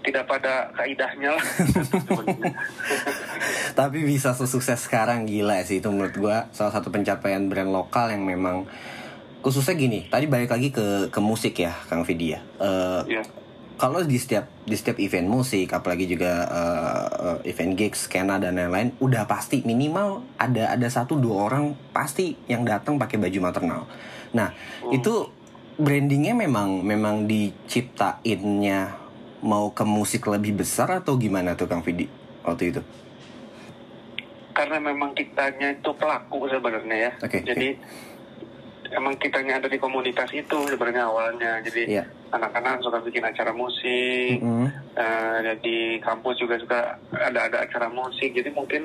tidak 0.00 0.24
pada 0.24 0.72
kaidahnya 0.72 1.36
lah. 1.36 1.44
Tapi 3.78 3.98
bisa 4.04 4.32
sesukses 4.32 4.80
sekarang 4.80 5.28
gila 5.28 5.60
sih 5.64 5.80
itu 5.80 5.88
menurut 5.92 6.14
gua 6.16 6.36
salah 6.52 6.72
satu 6.72 6.88
pencapaian 6.88 7.46
brand 7.48 7.70
lokal 7.70 8.12
yang 8.12 8.24
memang 8.24 8.64
khususnya 9.40 9.76
gini. 9.76 10.08
Tadi 10.08 10.28
balik 10.28 10.52
lagi 10.52 10.68
ke 10.72 11.08
ke 11.08 11.20
musik 11.20 11.60
ya, 11.60 11.72
Kang 11.88 12.04
Vidi 12.04 12.32
ya. 12.36 12.40
Eh, 12.60 13.02
Iya. 13.16 13.22
kalau 13.80 14.04
di 14.04 14.20
setiap 14.20 14.44
di 14.68 14.76
setiap 14.76 15.00
event 15.00 15.24
musik 15.24 15.72
apalagi 15.72 16.04
juga 16.04 16.44
eh, 16.52 17.48
event 17.48 17.72
gigs 17.72 18.04
skena 18.12 18.36
dan 18.36 18.60
lain-lain 18.60 18.92
udah 19.00 19.24
pasti 19.24 19.64
minimal 19.64 20.20
ada 20.36 20.76
ada 20.76 20.84
satu 20.92 21.16
dua 21.16 21.48
orang 21.48 21.72
pasti 21.88 22.36
yang 22.44 22.68
datang 22.68 23.00
pakai 23.00 23.16
baju 23.16 23.40
maternal 23.40 23.88
nah 24.36 24.52
itu 24.92 25.32
brandingnya 25.80 26.36
memang 26.36 26.84
memang 26.84 27.24
diciptainnya 27.24 28.99
mau 29.40 29.72
ke 29.72 29.84
musik 29.84 30.28
lebih 30.28 30.60
besar 30.60 31.00
atau 31.00 31.16
gimana 31.16 31.56
tuh 31.56 31.66
kang 31.66 31.80
Vidi 31.80 32.06
waktu 32.44 32.72
itu 32.72 32.82
Karena 34.50 34.76
memang 34.76 35.16
kitanya 35.16 35.72
itu 35.72 35.88
pelaku 35.96 36.44
sebenarnya 36.44 36.96
ya. 37.08 37.12
Oke, 37.24 37.40
Jadi 37.40 37.72
emang 38.92 39.16
kitanya 39.16 39.56
ada 39.56 39.72
di 39.72 39.80
komunitas 39.80 40.28
itu 40.36 40.58
sebenarnya 40.68 41.08
awalnya. 41.08 41.64
Jadi 41.64 41.88
Iya. 41.88 42.04
anak-anak 42.28 42.84
suka 42.84 43.00
bikin 43.00 43.24
acara 43.24 43.56
musik. 43.56 44.36
Mm-mm. 44.42 44.68
Eh, 45.00 45.56
di 45.64 45.96
kampus 46.04 46.36
juga 46.44 46.60
suka 46.60 46.98
ada 47.14 47.48
ada 47.48 47.64
acara 47.64 47.88
musik 47.88 48.36
jadi 48.36 48.52
mungkin 48.52 48.84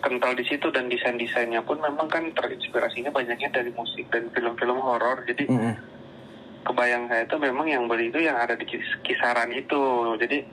kental 0.00 0.32
di 0.32 0.44
situ 0.48 0.72
dan 0.72 0.88
desain 0.88 1.20
desainnya 1.20 1.60
pun 1.60 1.76
memang 1.76 2.08
kan 2.08 2.24
terinspirasinya 2.32 3.12
banyaknya 3.12 3.52
dari 3.52 3.68
musik 3.76 4.08
dan 4.08 4.32
film-film 4.32 4.80
horor 4.80 5.20
jadi 5.28 5.44
Mm-mm. 5.44 5.74
Kebayang 6.62 7.08
saya 7.08 7.24
itu 7.24 7.36
memang 7.36 7.66
yang 7.66 7.84
beli 7.88 8.08
itu 8.08 8.20
yang 8.20 8.36
ada 8.36 8.54
di 8.54 8.64
kis- 8.64 8.98
kisaran 9.02 9.50
itu. 9.50 9.80
Jadi 10.20 10.44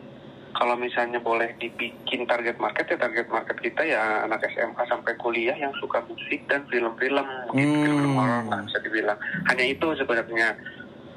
kalau 0.55 0.73
misalnya 0.73 1.21
boleh 1.21 1.53
dibikin 1.61 2.25
target 2.25 2.57
market 2.57 2.89
ya 2.89 2.97
target 2.97 3.29
market 3.29 3.57
kita 3.61 3.85
ya 3.85 4.25
anak 4.25 4.41
SMA 4.49 4.83
sampai 4.89 5.13
kuliah 5.19 5.53
yang 5.53 5.69
suka 5.77 6.01
musik 6.07 6.41
dan 6.49 6.65
film-film. 6.71 7.27
Gitu 7.53 7.77
Hmm. 7.77 7.97
film 8.01 8.13
horor 8.17 8.43
lah 8.47 8.59
bisa 8.65 8.79
dibilang. 8.81 9.19
Hanya 9.45 9.65
itu 9.67 9.87
sebenarnya. 9.93 10.57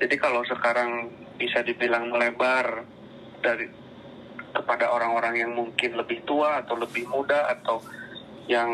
Jadi 0.01 0.15
kalau 0.17 0.45
sekarang 0.45 1.09
bisa 1.37 1.65
dibilang 1.65 2.13
melebar 2.13 2.85
dari 3.41 3.69
kepada 4.51 4.91
orang-orang 4.91 5.39
yang 5.39 5.53
mungkin 5.55 5.95
lebih 5.95 6.27
tua 6.27 6.61
atau 6.61 6.75
lebih 6.77 7.07
muda 7.09 7.49
atau 7.49 7.81
yang 8.51 8.69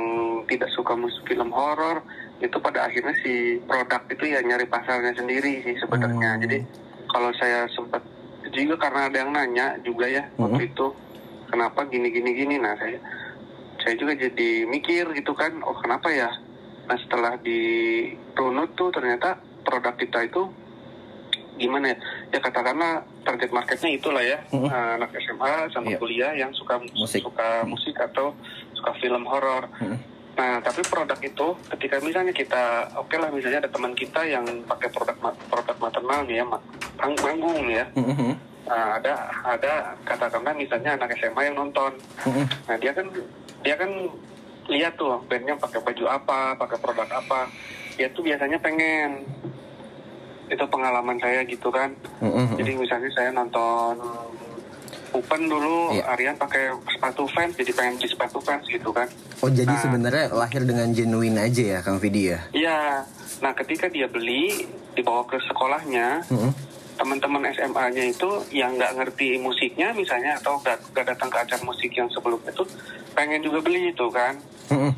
tidak 0.48 0.72
suka 0.72 0.96
musik 0.96 1.20
film 1.28 1.52
horor 1.52 2.00
itu 2.38 2.56
pada 2.58 2.84
akhirnya 2.84 3.16
si 3.18 3.32
produk 3.62 4.02
itu 4.06 4.24
ya 4.26 4.40
nyari 4.40 4.66
pasarnya 4.66 5.12
sendiri 5.12 5.62
sih 5.62 5.74
sebenarnya 5.76 6.36
Hmm. 6.36 6.42
jadi 6.42 6.58
kalau 7.06 7.30
saya 7.32 7.64
sempat 7.70 8.02
juga 8.48 8.76
karena 8.78 9.08
ada 9.08 9.16
yang 9.18 9.32
nanya 9.32 9.66
juga 9.80 10.04
ya 10.04 10.22
waktu 10.36 10.62
Mhm. 10.62 10.70
itu 10.70 10.86
kenapa 11.46 11.80
gini 11.86 12.08
gini 12.10 12.30
gini 12.32 12.56
nah 12.56 12.76
saya 12.76 13.00
saya 13.78 13.94
juga 13.94 14.12
jadi 14.14 14.64
mikir 14.64 15.12
gitu 15.12 15.32
kan 15.32 15.52
oh 15.62 15.76
kenapa 15.76 16.08
ya 16.08 16.28
nah 16.84 16.96
setelah 16.96 17.34
di 17.38 17.58
runut 18.32 18.70
tuh 18.74 18.90
ternyata 18.90 19.34
produk 19.62 19.94
kita 19.94 20.22
itu 20.22 20.46
gimana 21.56 21.88
ya 21.88 21.96
ya 22.30 22.38
katakanlah 22.38 22.92
target 23.24 23.48
marketnya 23.50 23.90
itulah 23.90 24.20
ya 24.20 24.36
Mhm. 24.52 24.66
eh, 24.66 24.90
anak 24.94 25.10
SMA 25.16 25.52
sama 25.72 25.88
Iya. 25.88 25.98
kuliah 25.98 26.32
yang 26.36 26.52
suka 26.52 26.76
Musik. 26.92 27.24
suka 27.24 27.64
musik 27.64 27.96
atau 27.96 28.36
suka 28.74 28.92
film 29.00 29.24
horor 29.24 29.64
Mhm. 29.80 29.96
Nah, 30.36 30.60
tapi 30.60 30.84
produk 30.84 31.16
itu 31.16 31.46
ketika 31.72 31.96
misalnya 32.04 32.28
kita, 32.30 32.92
oke 32.92 33.16
lah 33.16 33.32
misalnya 33.32 33.64
ada 33.64 33.72
teman 33.72 33.96
kita 33.96 34.20
yang 34.28 34.44
pakai 34.68 34.92
produk 34.92 35.16
produk 35.48 35.76
maternal 35.80 36.20
nih 36.28 36.36
ya, 36.40 36.44
ma- 36.44 36.60
pang- 37.00 37.16
manggung 37.24 37.64
ya. 37.72 37.88
Mm-mm. 37.96 38.36
Nah, 38.68 39.00
ada 39.00 39.32
ada 39.42 39.96
katakanlah 40.04 40.52
misalnya 40.52 40.92
anak 40.92 41.16
SMA 41.16 41.48
yang 41.48 41.56
nonton. 41.56 41.96
Mm-mm. 42.28 42.44
Nah, 42.68 42.76
dia 42.76 42.92
kan 42.92 43.08
dia 43.64 43.74
kan 43.80 43.88
lihat 44.68 45.00
tuh 45.00 45.16
bandnya 45.24 45.56
pakai 45.56 45.80
baju 45.80 46.04
apa, 46.04 46.52
pakai 46.60 46.78
produk 46.84 47.08
apa. 47.16 47.48
Dia 47.96 48.12
tuh 48.12 48.20
biasanya 48.20 48.60
pengen 48.60 49.24
itu 50.52 50.64
pengalaman 50.68 51.16
saya 51.16 51.48
gitu 51.48 51.72
kan. 51.72 51.96
Mm-mm. 52.20 52.60
Jadi 52.60 52.76
misalnya 52.76 53.08
saya 53.16 53.32
nonton 53.32 53.96
Open 55.16 55.48
dulu, 55.48 55.96
Iya. 55.96 56.04
Aryan 56.12 56.36
pakai 56.36 56.62
sepatu 56.86 57.24
fans, 57.26 57.56
jadi 57.56 57.72
pengen 57.72 57.96
beli 57.96 58.08
sepatu 58.08 58.38
fans 58.38 58.64
gitu 58.64 58.92
kan. 58.92 59.08
Oh 59.40 59.48
jadi 59.48 59.66
Nah. 59.66 59.80
sebenarnya 59.80 60.26
lahir 60.30 60.62
dengan 60.62 60.92
genuine 60.92 61.40
aja 61.40 61.62
ya 61.62 61.78
Kang 61.80 61.96
Vidi 61.96 62.28
ya? 62.28 62.40
Iya. 62.52 63.00
Nah, 63.40 63.52
ketika 63.54 63.88
dia 63.88 64.04
beli, 64.06 64.68
dibawa 64.92 65.24
ke 65.24 65.40
sekolahnya, 65.42 66.24
Mm-mm. 66.26 66.52
teman-teman 66.96 67.44
SMA-nya 67.50 68.04
itu 68.06 68.28
yang 68.50 68.76
nggak 68.76 68.92
ngerti 68.94 69.36
musiknya 69.38 69.92
misalnya 69.92 70.36
atau 70.36 70.56
nggak 70.58 70.92
nggak 70.92 71.06
datang 71.06 71.28
ke 71.28 71.38
acara 71.38 71.62
musik 71.62 71.92
yang 71.92 72.08
sebelumnya 72.08 72.48
itu 72.50 72.64
pengen 73.12 73.40
juga 73.40 73.60
beli 73.60 73.92
itu 73.92 74.06
kan. 74.08 74.36
Mm-mm. 74.68 74.92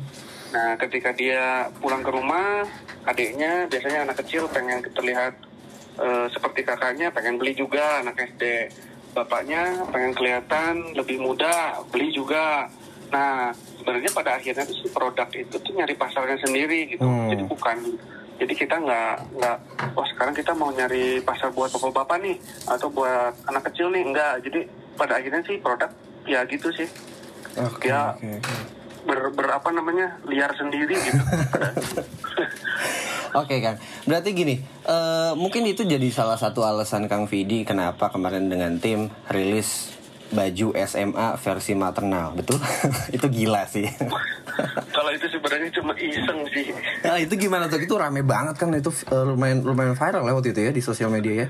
Nah, 0.49 0.73
ketika 0.77 1.11
dia 1.11 1.43
pulang 1.77 2.01
ke 2.01 2.09
rumah, 2.09 2.63
adiknya 3.03 3.67
biasanya 3.67 4.03
anak 4.03 4.19
kecil 4.19 4.47
pengen 4.47 4.83
terlihat 4.89 5.35
eh, 5.95 6.27
seperti 6.29 6.63
kakaknya, 6.63 7.07
pengen 7.09 7.35
beli 7.35 7.51
juga 7.53 7.99
anak 7.99 8.15
SD. 8.25 8.43
Bapaknya 9.13 9.83
pengen 9.89 10.13
kelihatan 10.13 10.73
lebih 10.93 11.17
muda, 11.19 11.81
beli 11.89 12.13
juga. 12.13 12.69
Nah, 13.09 13.49
sebenarnya 13.77 14.11
pada 14.13 14.37
akhirnya 14.37 14.63
tuh 14.63 14.77
si 14.77 14.87
produk 14.89 15.25
itu 15.33 15.55
tuh 15.57 15.73
nyari 15.73 15.97
pasarnya 15.97 16.37
sendiri 16.39 16.93
gitu. 16.93 17.03
Hmm. 17.03 17.29
Jadi 17.33 17.43
bukan 17.49 17.77
jadi 18.39 18.53
kita 18.55 18.75
nggak 18.79 19.13
nggak 19.35 19.57
wah 19.97 20.07
sekarang 20.15 20.31
kita 20.31 20.55
mau 20.55 20.71
nyari 20.71 21.19
pasar 21.19 21.51
buat 21.51 21.73
bapak-bapak 21.73 22.17
nih 22.23 22.37
atau 22.69 22.87
buat 22.87 23.35
anak 23.49 23.67
kecil 23.73 23.91
nih 23.91 24.03
enggak. 24.05 24.39
Jadi 24.45 24.59
pada 24.95 25.19
akhirnya 25.19 25.41
sih 25.43 25.57
produk 25.59 25.89
ya 26.27 26.43
gitu 26.45 26.69
sih 26.75 26.87
Oke 27.57 27.89
Ya. 27.89 28.13
oke 28.13 28.29
oke. 28.39 28.55
ber, 29.09 29.19
ber 29.33 29.47
apa 29.49 29.73
namanya 29.73 30.21
liar 30.29 30.53
sendiri 30.53 30.93
gitu. 30.95 31.19
Oke 33.29 33.61
Kang, 33.61 33.77
berarti 34.03 34.33
gini, 34.33 34.55
eh, 34.83 35.31
mungkin 35.37 35.61
itu 35.65 35.85
jadi 35.85 36.09
salah 36.09 36.37
satu 36.37 36.65
alasan 36.65 37.05
Kang 37.05 37.29
Vidi 37.29 37.61
kenapa 37.61 38.09
kemarin 38.09 38.49
dengan 38.49 38.81
tim 38.81 39.13
rilis 39.29 39.93
baju 40.29 40.77
SMA 40.85 41.37
versi 41.37 41.73
maternal, 41.73 42.33
betul? 42.33 42.57
itu 43.15 43.25
gila 43.29 43.65
sih. 43.65 43.85
Kalau 44.95 45.11
itu 45.13 45.25
sebenarnya 45.29 45.69
cuma 45.73 45.93
iseng 45.95 46.41
sih. 46.51 46.73
nah, 47.01 47.17
itu 47.17 47.33
gimana 47.37 47.65
tuh? 47.65 47.79
Itu 47.79 47.95
rame 47.95 48.21
banget 48.21 48.57
kan 48.57 48.73
itu 48.73 48.89
eh, 49.09 49.25
lumayan 49.25 49.61
lumayan 49.61 49.93
viral 49.93 50.25
waktu 50.25 50.51
itu 50.53 50.61
ya 50.65 50.71
di 50.73 50.81
sosial 50.81 51.09
media 51.09 51.45
ya. 51.45 51.47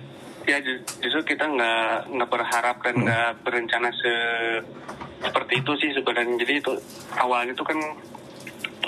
Ya 0.47 0.57
ju- 0.63 0.83
justru 0.99 1.35
kita 1.35 1.45
nggak 1.45 2.11
nggak 2.11 2.29
berharap 2.29 2.77
dan 2.81 2.95
nggak 2.99 3.29
berencana 3.43 3.89
se 3.91 4.13
seperti 5.19 5.59
itu 5.59 5.71
sih 5.79 5.89
sebenarnya. 5.95 6.35
Jadi 6.39 6.53
itu 6.59 6.71
awalnya 7.15 7.51
itu 7.51 7.63
kan 7.63 7.75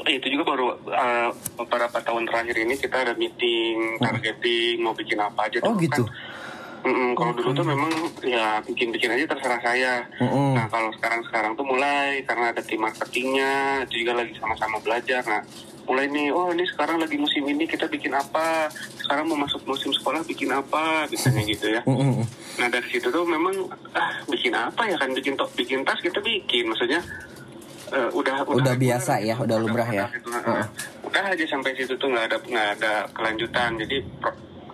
itu 0.09 0.27
juga 0.33 0.43
baru 0.55 0.67
uh, 0.89 1.29
beberapa 1.61 1.97
tahun 2.01 2.25
terakhir 2.25 2.57
ini 2.65 2.73
kita 2.79 3.05
ada 3.05 3.13
meeting 3.13 4.01
targeting 4.01 4.81
mau 4.81 4.97
bikin 4.97 5.21
apa 5.21 5.45
aja. 5.45 5.61
Oh 5.61 5.77
dulu 5.77 5.83
gitu. 5.85 6.03
kan. 6.07 6.39
Mm-mm, 6.81 7.13
kalau 7.13 7.37
dulu 7.37 7.53
tuh 7.53 7.61
memang 7.61 7.93
ya 8.25 8.57
bikin-bikin 8.65 9.13
aja 9.13 9.29
terserah 9.29 9.61
saya. 9.61 9.93
Mm-mm. 10.17 10.57
Nah 10.57 10.65
kalau 10.65 10.89
sekarang-sekarang 10.97 11.53
tuh 11.53 11.61
mulai 11.61 12.25
karena 12.25 12.49
ada 12.49 12.61
tim 12.65 12.81
marketingnya, 12.81 13.85
juga 13.85 14.17
lagi 14.17 14.33
sama-sama 14.41 14.81
belajar. 14.81 15.21
Nah 15.29 15.45
mulai 15.85 16.09
nih, 16.09 16.33
oh 16.33 16.49
ini 16.49 16.65
sekarang 16.65 16.97
lagi 16.97 17.21
musim 17.21 17.45
ini 17.45 17.69
kita 17.69 17.85
bikin 17.85 18.17
apa? 18.17 18.73
Sekarang 18.97 19.29
mau 19.29 19.37
masuk 19.37 19.61
musim 19.69 19.93
sekolah 19.93 20.25
bikin 20.25 20.49
apa? 20.49 21.05
Biasanya 21.05 21.45
gitu 21.45 21.69
ya. 21.69 21.85
Mm-mm. 21.85 22.25
Nah 22.57 22.67
dari 22.73 22.87
situ 22.89 23.13
tuh 23.13 23.29
memang 23.29 23.53
ah, 23.93 24.17
bikin 24.25 24.57
apa 24.57 24.81
ya 24.89 24.97
kan 24.97 25.13
bikin 25.13 25.37
to- 25.37 25.53
bikin 25.53 25.85
tas 25.85 26.01
kita 26.01 26.17
bikin, 26.17 26.65
maksudnya 26.65 27.05
eh, 27.91 28.09
udah 28.11 28.35
Udah 28.47 28.75
biasa 28.75 29.13
ya, 29.21 29.35
udah 29.37 29.57
lumrah 29.59 29.89
ya. 29.89 30.05
gitu. 30.15 30.31
Udah 31.05 31.23
aja 31.27 31.45
sampai 31.47 31.75
situ 31.75 31.93
tuh 31.99 32.07
nggak 32.07 32.25
ada 32.31 32.37
nggak 32.39 32.67
ada 32.79 32.93
kelanjutan, 33.11 33.75
jadi 33.79 33.97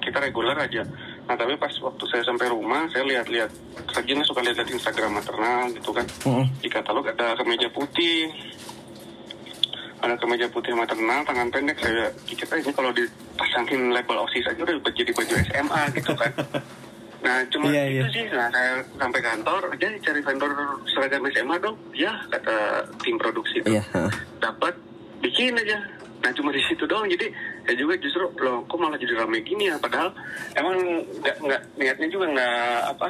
kita 0.02 0.18
reguler 0.24 0.56
aja. 0.56 0.86
Nah 1.28 1.36
tapi 1.36 1.60
pas 1.60 1.74
waktu 1.84 2.04
saya 2.08 2.24
sampai 2.24 2.48
rumah, 2.48 2.88
saya 2.96 3.04
lihat-lihat, 3.04 3.52
Sajina 3.92 4.24
suka 4.24 4.40
lihat 4.40 4.64
Instagram 4.64 5.20
maternal 5.20 5.68
gitu 5.76 5.92
kan. 5.92 6.06
Mm-mm. 6.24 6.48
Di 6.64 6.70
katalog 6.72 7.04
ada 7.04 7.36
kemeja 7.36 7.68
putih, 7.76 8.32
ada 10.00 10.16
kemeja 10.16 10.48
putih 10.48 10.72
maternal 10.72 11.28
tangan 11.28 11.52
pendek. 11.52 11.78
Saya 11.84 12.08
kita 12.24 12.56
ini 12.64 12.72
kalau 12.72 12.96
dipasangin 12.96 13.92
label 13.92 14.24
osis 14.24 14.48
aja 14.48 14.62
udah 14.64 14.94
jadi 14.96 15.12
baju 15.12 15.34
SMA 15.52 15.82
gitu 16.00 16.14
kan. 16.16 16.32
Nah 17.28 17.44
cuma 17.52 17.68
Iya, 17.68 17.84
itu 17.86 18.00
iya. 18.00 18.06
sih. 18.10 18.26
Nah 18.32 18.48
saya 18.48 18.72
sampai 18.96 19.20
kantor 19.20 19.62
aja 19.70 19.88
cari 20.00 20.22
vendor 20.24 20.52
seragam 20.88 21.24
SMA 21.28 21.56
dong. 21.60 21.76
Ya 21.92 22.16
kata 22.30 22.56
tim 22.98 23.20
produksi 23.20 23.60
itu 23.60 23.68
Iya. 23.70 23.84
dapat 24.40 24.72
bikin 25.20 25.54
aja. 25.54 25.76
Nah 26.18 26.32
cuma 26.32 26.50
di 26.50 26.64
situ 26.64 26.88
doang. 26.88 27.04
Jadi 27.06 27.28
saya 27.62 27.76
juga 27.76 28.00
justru 28.00 28.24
loh 28.40 28.64
kok 28.64 28.78
malah 28.78 28.96
jadi 28.96 29.14
rame 29.18 29.44
gini 29.44 29.68
ya 29.68 29.76
padahal 29.76 30.16
emang 30.56 30.80
nggak 31.20 31.36
nggak 31.38 31.62
niatnya 31.76 32.08
juga 32.08 32.26
nggak 32.32 32.56
apa 32.90 33.08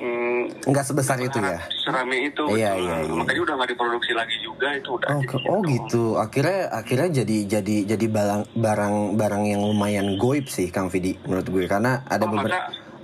mm, 0.00 0.42
nggak 0.64 0.84
sebesar 0.84 1.20
itu 1.20 1.36
ya 1.36 1.60
serame 1.78 2.16
itu 2.26 2.44
Iya, 2.48 2.72
gitu. 2.72 2.80
iya, 2.80 2.96
iya. 2.98 3.12
makanya 3.12 3.40
udah 3.42 3.54
nggak 3.54 3.70
diproduksi 3.70 4.12
lagi 4.12 4.36
juga 4.40 4.72
itu 4.72 4.88
udah 4.90 5.08
Oh, 5.12 5.22
oh 5.52 5.60
gitu. 5.64 6.02
Akhirnya 6.16 6.72
akhirnya 6.72 7.08
jadi 7.14 7.36
jadi 7.46 7.76
jadi 7.86 8.06
barang 8.08 8.42
barang 8.56 8.94
barang 9.14 9.42
yang 9.44 9.60
lumayan 9.62 10.16
goib 10.16 10.48
sih 10.48 10.72
Kang 10.72 10.88
Vidi 10.88 11.12
menurut 11.22 11.44
gue 11.44 11.64
karena 11.66 12.00
ada 12.04 12.24
Oh, 12.24 12.32
beberapa 12.32 12.56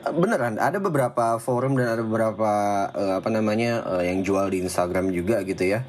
beneran 0.07 0.57
ada 0.62 0.78
beberapa 0.78 1.37
forum 1.43 1.75
dan 1.75 1.99
ada 1.99 2.02
beberapa 2.02 2.52
eh, 2.95 3.14
apa 3.19 3.28
namanya 3.28 3.83
eh, 3.99 4.12
yang 4.14 4.23
jual 4.23 4.49
di 4.50 4.62
Instagram 4.62 5.11
juga 5.11 5.43
gitu 5.43 5.64
ya. 5.64 5.83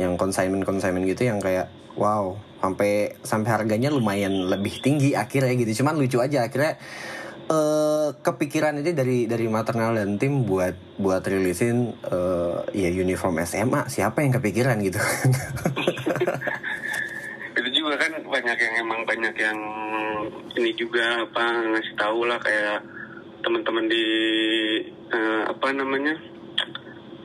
Yang 0.00 0.16
consignment 0.16 0.64
consignment 0.64 1.04
gitu 1.04 1.28
yang 1.28 1.38
kayak 1.38 1.68
wow, 1.98 2.36
sampai 2.64 3.20
sampai 3.20 3.50
harganya 3.52 3.92
lumayan 3.92 4.48
lebih 4.48 4.80
tinggi 4.80 5.12
akhirnya 5.12 5.52
gitu. 5.56 5.84
Cuman 5.84 6.00
lucu 6.00 6.18
aja 6.18 6.48
akhirnya 6.48 6.80
eh 7.52 8.08
kepikiran 8.22 8.80
ini 8.80 8.96
dari 8.96 9.18
dari 9.26 9.44
maternal 9.50 9.98
dan 9.98 10.16
tim 10.16 10.46
buat 10.48 10.72
buat 10.96 11.20
rilisin 11.26 11.92
eh, 12.06 12.56
ya 12.72 12.88
uniform 12.88 13.42
SMA 13.44 13.90
siapa 13.92 14.22
yang 14.24 14.32
kepikiran 14.38 14.78
gitu 14.80 14.96
itu 17.58 17.70
juga 17.82 17.98
kan 17.98 18.12
banyak 18.24 18.56
yang 18.56 18.74
emang 18.86 19.00
banyak 19.04 19.34
yang 19.36 19.58
ini 20.56 20.70
juga 20.78 21.28
apa 21.28 21.44
ngasih 21.76 21.94
tahu 21.98 22.24
lah 22.24 22.38
kayak 22.40 22.80
teman-teman 23.42 23.84
di 23.90 24.04
eh, 25.12 25.42
apa 25.50 25.68
namanya 25.74 26.14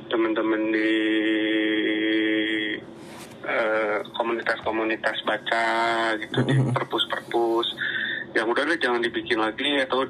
teman-teman 0.10 0.62
di 0.74 0.92
eh, 3.46 3.98
komunitas-komunitas 4.18 5.18
baca 5.24 5.68
gitu 6.20 6.38
di 6.44 6.56
perpus-perpus 6.74 7.68
yang 8.36 8.50
udah 8.50 8.64
deh 8.68 8.78
jangan 8.82 9.02
dibikin 9.02 9.40
lagi 9.40 9.82
atau 9.88 10.04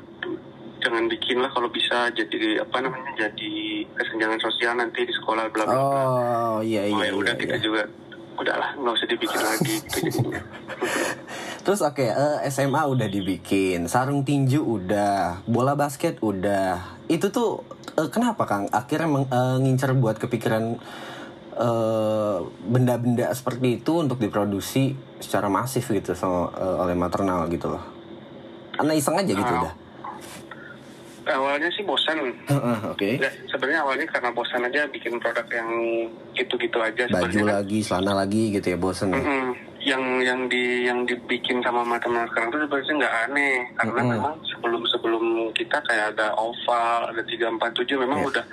jangan 0.81 1.09
bikin 1.09 1.41
lah 1.41 1.49
kalau 1.51 1.69
bisa 1.73 2.09
jadi 2.13 2.61
apa 2.61 2.77
namanya 2.79 3.11
jadi 3.17 3.53
kesenjangan 3.97 4.39
sosial 4.41 4.73
nanti 4.77 5.03
di 5.03 5.13
sekolah 5.13 5.49
bla 5.49 5.63
bla. 5.65 5.75
Oh 5.77 6.59
iya 6.61 6.85
Oh 6.91 7.01
iya. 7.01 7.09
ya 7.09 7.13
udah 7.17 7.33
iya, 7.33 7.41
kita 7.41 7.55
iya. 7.57 7.63
juga 7.63 7.81
udahlah 8.37 8.69
nggak 8.77 8.93
usah 8.93 9.07
dibikin 9.09 9.41
lagi 9.41 9.75
gitu. 9.81 10.29
Terus 11.67 11.83
oke 11.83 11.99
eh, 12.01 12.37
SMA 12.47 12.79
udah 12.79 13.05
dibikin, 13.05 13.85
sarung 13.85 14.23
tinju 14.23 14.63
udah, 14.63 15.43
bola 15.43 15.75
basket 15.75 16.15
udah. 16.17 16.95
Itu 17.05 17.27
tuh 17.27 17.59
eh, 17.93 18.07
kenapa 18.07 18.47
Kang? 18.47 18.71
Akhirnya 18.71 19.03
meng- 19.05 19.27
eh, 19.27 19.57
ngincer 19.59 19.91
buat 19.93 20.15
kepikiran 20.15 20.79
eh, 21.53 22.37
benda-benda 22.63 23.27
seperti 23.29 23.83
itu 23.83 23.99
untuk 23.99 24.15
diproduksi 24.15 24.95
secara 25.19 25.49
masif 25.49 25.83
gitu 25.85 26.15
sama 26.15 26.55
eh, 26.55 26.77
oleh 26.79 26.95
maternal 26.95 27.43
gitu 27.47 27.67
loh. 27.67 27.83
Karena 28.71 28.95
iseng 28.95 29.17
aja 29.17 29.27
gitu 29.27 29.43
Ah. 29.43 29.61
udah. 29.61 29.73
awalnya 31.27 31.67
sih 31.67 31.83
bosan 31.83 32.15
Oke. 32.87 33.19
Nggak, 33.19 33.51
sebenarnya 33.51 33.83
awalnya 33.83 34.07
karena 34.07 34.31
bosan 34.31 34.63
aja 34.63 34.87
bikin 34.87 35.19
produk 35.19 35.43
yang 35.51 35.67
gitu-gitu 36.31 36.79
aja 36.79 37.03
Baju 37.03 37.27
sebenarnya. 37.27 37.51
lagi, 37.59 37.77
celana 37.83 38.13
lagi 38.15 38.55
gitu 38.55 38.67
ya 38.71 38.79
bosen 38.79 39.11
ya. 39.11 39.19
Yang 39.87 40.03
yang 40.21 40.39
di 40.45 40.63
yang 40.83 40.99
dibikin 41.01 41.63
sama 41.63 41.79
teman 41.97 42.27
sekarang 42.27 42.51
tuh 42.51 42.59
sebenarnya 42.61 42.93
nggak 42.97 43.15
aneh 43.25 43.55
karena 43.73 43.95
Mm-mm. 43.97 44.13
memang 44.13 44.33
sebelum 44.45 44.81
sebelum 44.85 45.23
kita 45.55 45.79
kayak 45.81 46.11
ada 46.11 46.35
oval 46.35 47.07
ada 47.07 47.23
347 47.23 47.95
memang 47.95 48.19
Iya. 48.19 48.27
udah 48.27 48.45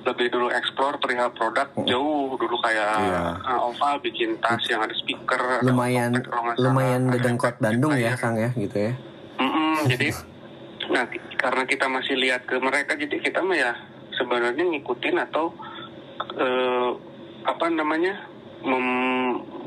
lebih 0.00 0.32
dulu 0.32 0.48
explore 0.48 0.96
perihal 0.96 1.28
produk 1.30 1.68
jauh 1.84 2.32
dulu 2.32 2.56
kayak 2.58 2.96
Iya. 2.96 3.20
uh, 3.44 3.68
oval 3.68 4.00
bikin 4.00 4.40
tas 4.40 4.64
yang 4.66 4.80
ada 4.80 4.96
speaker 4.96 5.36
ada 5.36 5.60
Lumayan 5.62 6.16
nggak 6.16 6.24
salah, 6.24 6.56
lumayan 6.56 7.02
ada 7.04 7.12
dedengkot 7.14 7.54
Bandung 7.60 7.92
ya 7.92 8.16
player. 8.16 8.16
Kang 8.16 8.34
ya 8.34 8.48
gitu 8.56 8.76
ya. 8.80 8.92
Mm-mm, 9.36 9.84
jadi 9.92 10.08
nah 10.88 11.04
karena 11.36 11.62
kita 11.66 11.86
masih 11.86 12.16
lihat 12.16 12.48
ke 12.48 12.56
mereka 12.56 12.96
jadi 12.96 13.20
kita 13.20 13.44
mah 13.44 13.54
ya 13.54 13.72
sebenarnya 14.16 14.64
ngikutin 14.64 15.16
atau 15.22 15.52
eh, 16.34 16.90
apa 17.42 17.68
namanya 17.68 18.16
mem- 18.62 19.59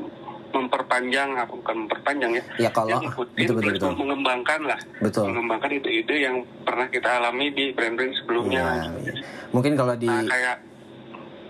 memperpanjang 0.56 1.28
apa 1.34 1.52
bukan 1.52 1.76
memperpanjang 1.84 2.32
ya 2.32 2.44
Ya 2.58 2.70
kalau 2.70 2.88
Ya, 2.90 2.98
ngikutin 3.00 3.38
betul 3.40 3.54
betul 3.56 3.72
betul. 3.74 3.92
mengembangkan 3.96 4.60
lah 4.64 4.80
Betul. 4.98 5.24
mengembangkan 5.28 5.70
ide-ide 5.72 6.16
yang 6.20 6.36
pernah 6.62 6.86
kita 6.86 7.08
alami 7.18 7.50
di 7.50 7.70
brand-brand 7.70 8.14
sebelumnya 8.16 8.62
Iya, 8.62 8.82
iya. 9.02 9.14
Mungkin 9.50 9.72
kalau 9.74 9.94
di 9.94 10.06
nah 10.06 10.22
kayak 10.24 10.56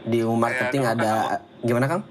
di 0.05 0.19
marketing 0.21 0.83
kayak 0.83 0.97
ada 0.99 1.13
gimana 1.61 1.87
Kang? 1.87 2.03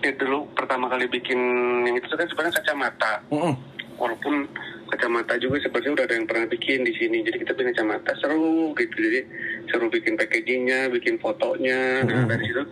ya 0.00 0.12
dulu 0.14 0.44
pertama 0.52 0.84
kali 0.86 1.08
bikin 1.08 1.40
yang 1.82 1.96
itu 1.96 2.04
kan 2.06 2.28
sebenarnya 2.28 2.54
kacamata 2.54 3.12
Mm-mm. 3.30 3.56
walaupun 3.96 4.44
kacamata 4.86 5.32
juga 5.38 5.56
sebenarnya 5.58 5.92
udah 5.94 6.04
ada 6.04 6.14
yang 6.14 6.26
pernah 6.26 6.44
bikin 6.46 6.84
di 6.84 6.92
sini 6.92 7.24
jadi 7.24 7.40
kita 7.40 7.56
bikin 7.56 7.72
kacamata 7.72 8.12
seru 8.14 8.76
gitu 8.76 8.92
jadi 8.94 9.20
seru 9.66 9.88
bikin 9.88 10.12
packagingnya 10.14 10.92
bikin 10.92 11.16
fotonya 11.16 12.04
nah 12.04 12.20
Mhm. 12.20 12.28
dari 12.28 12.44
situ 12.44 12.62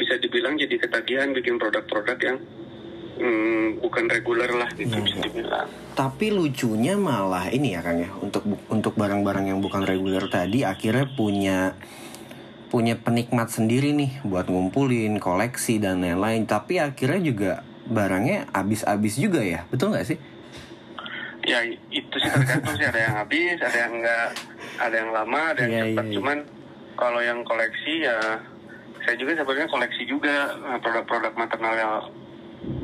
bisa 0.00 0.16
dibilang 0.16 0.56
jadi 0.56 0.80
ketagihan 0.80 1.36
bikin 1.36 1.60
produk-produk 1.60 2.16
yang 2.18 2.38
hmm, 3.20 3.84
bukan 3.84 4.08
reguler 4.08 4.48
lah 4.56 4.70
gitu 4.72 4.96
Iya, 4.96 5.04
bisa 5.04 5.18
dibilang 5.20 5.68
Tapi 5.92 6.26
lucunya 6.32 6.96
malah 6.96 7.52
ini 7.52 7.76
ya 7.76 7.84
Kang 7.84 8.00
ya 8.00 8.08
untuk 8.16 8.40
untuk 8.72 8.96
barang-barang 8.96 9.52
yang 9.52 9.60
bukan 9.60 9.84
reguler 9.84 10.24
tadi 10.32 10.64
akhirnya 10.64 11.04
punya 11.12 11.76
punya 12.70 12.94
penikmat 12.96 13.50
sendiri 13.50 13.90
nih 13.92 14.22
buat 14.24 14.46
ngumpulin 14.46 15.18
koleksi 15.18 15.82
dan 15.82 16.06
lain-lain. 16.06 16.46
Tapi 16.46 16.78
akhirnya 16.78 17.20
juga 17.20 17.52
barangnya 17.90 18.46
habis-habis 18.54 19.18
juga 19.18 19.42
ya, 19.42 19.66
betul 19.68 19.90
nggak 19.90 20.06
sih? 20.06 20.18
ya 21.40 21.64
itu 21.90 22.14
sih 22.20 22.30
tergantung 22.30 22.76
sih 22.76 22.84
ada 22.84 23.00
yang 23.00 23.14
habis 23.16 23.56
ada 23.58 23.78
yang 23.80 23.92
enggak 23.96 24.28
ada 24.76 24.94
yang 24.94 25.10
lama 25.10 25.40
ada 25.50 25.60
yang 25.64 25.72
Iya, 25.72 25.82
cepat 25.82 26.04
iya, 26.04 26.10
iya. 26.12 26.16
cuman 26.20 26.38
kalau 26.94 27.20
yang 27.24 27.40
koleksi 27.48 27.94
ya 28.04 28.18
saya 29.00 29.16
juga 29.16 29.32
sebenarnya 29.34 29.68
koleksi 29.68 30.02
juga 30.04 30.34
eh, 30.54 30.78
produk-produk 30.78 31.32
maternal 31.34 31.74
yang 31.74 31.92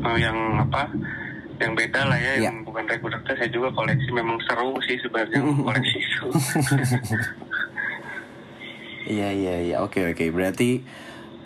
eh, 0.04 0.18
yang 0.20 0.38
apa 0.58 0.82
yang 1.56 1.72
beda 1.72 2.04
lah 2.04 2.18
ya 2.20 2.32
Iya. 2.36 2.52
yang 2.52 2.56
bukan 2.62 2.84
tuh 2.84 3.36
saya 3.36 3.48
juga 3.48 3.72
koleksi 3.72 4.08
memang 4.12 4.36
seru 4.44 4.76
sih 4.84 4.96
sebenarnya 5.00 5.40
koleksi 5.66 5.98
itu 5.98 6.26
Iya 9.06 9.30
iya 9.30 9.54
iya, 9.62 9.76
oke 9.78 10.02
oke. 10.02 10.24
Berarti 10.34 10.82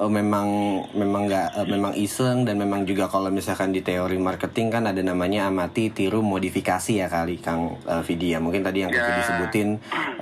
eh, 0.01 0.11
memang 0.11 0.49
memang 0.97 1.29
nggak 1.29 1.49
eh, 1.61 1.67
memang 1.69 1.93
iseng 1.95 2.49
dan 2.49 2.57
memang 2.57 2.89
juga 2.89 3.07
kalau 3.07 3.29
misalkan 3.29 3.71
di 3.71 3.85
teori 3.85 4.17
marketing 4.17 4.73
kan 4.73 4.89
ada 4.89 5.05
namanya 5.05 5.53
amati, 5.53 5.93
tiru, 5.93 6.25
modifikasi 6.25 7.05
ya 7.05 7.07
kali 7.13 7.37
Kang 7.39 7.77
eh, 7.85 8.03
Vidi 8.09 8.33
ya. 8.33 8.41
Mungkin 8.41 8.65
tadi 8.65 8.83
yang 8.83 8.91
Ya. 8.91 9.05
Kang 9.05 9.07
Vidi 9.13 9.23
sebutin 9.29 9.69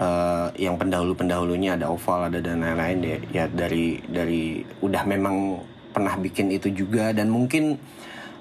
eh, 0.03 0.47
yang 0.59 0.75
pendahulu-pendahulunya 0.77 1.79
ada 1.79 1.87
oval 1.89 2.29
ada 2.29 2.43
dan 2.43 2.61
lain-lain 2.61 2.99
deh. 2.99 3.21
Ya 3.31 3.47
dari 3.47 4.03
dari 4.05 4.67
udah 4.83 5.03
memang 5.07 5.63
pernah 5.95 6.15
bikin 6.21 6.53
itu 6.53 6.69
juga 6.75 7.15
dan 7.15 7.31
mungkin 7.31 7.79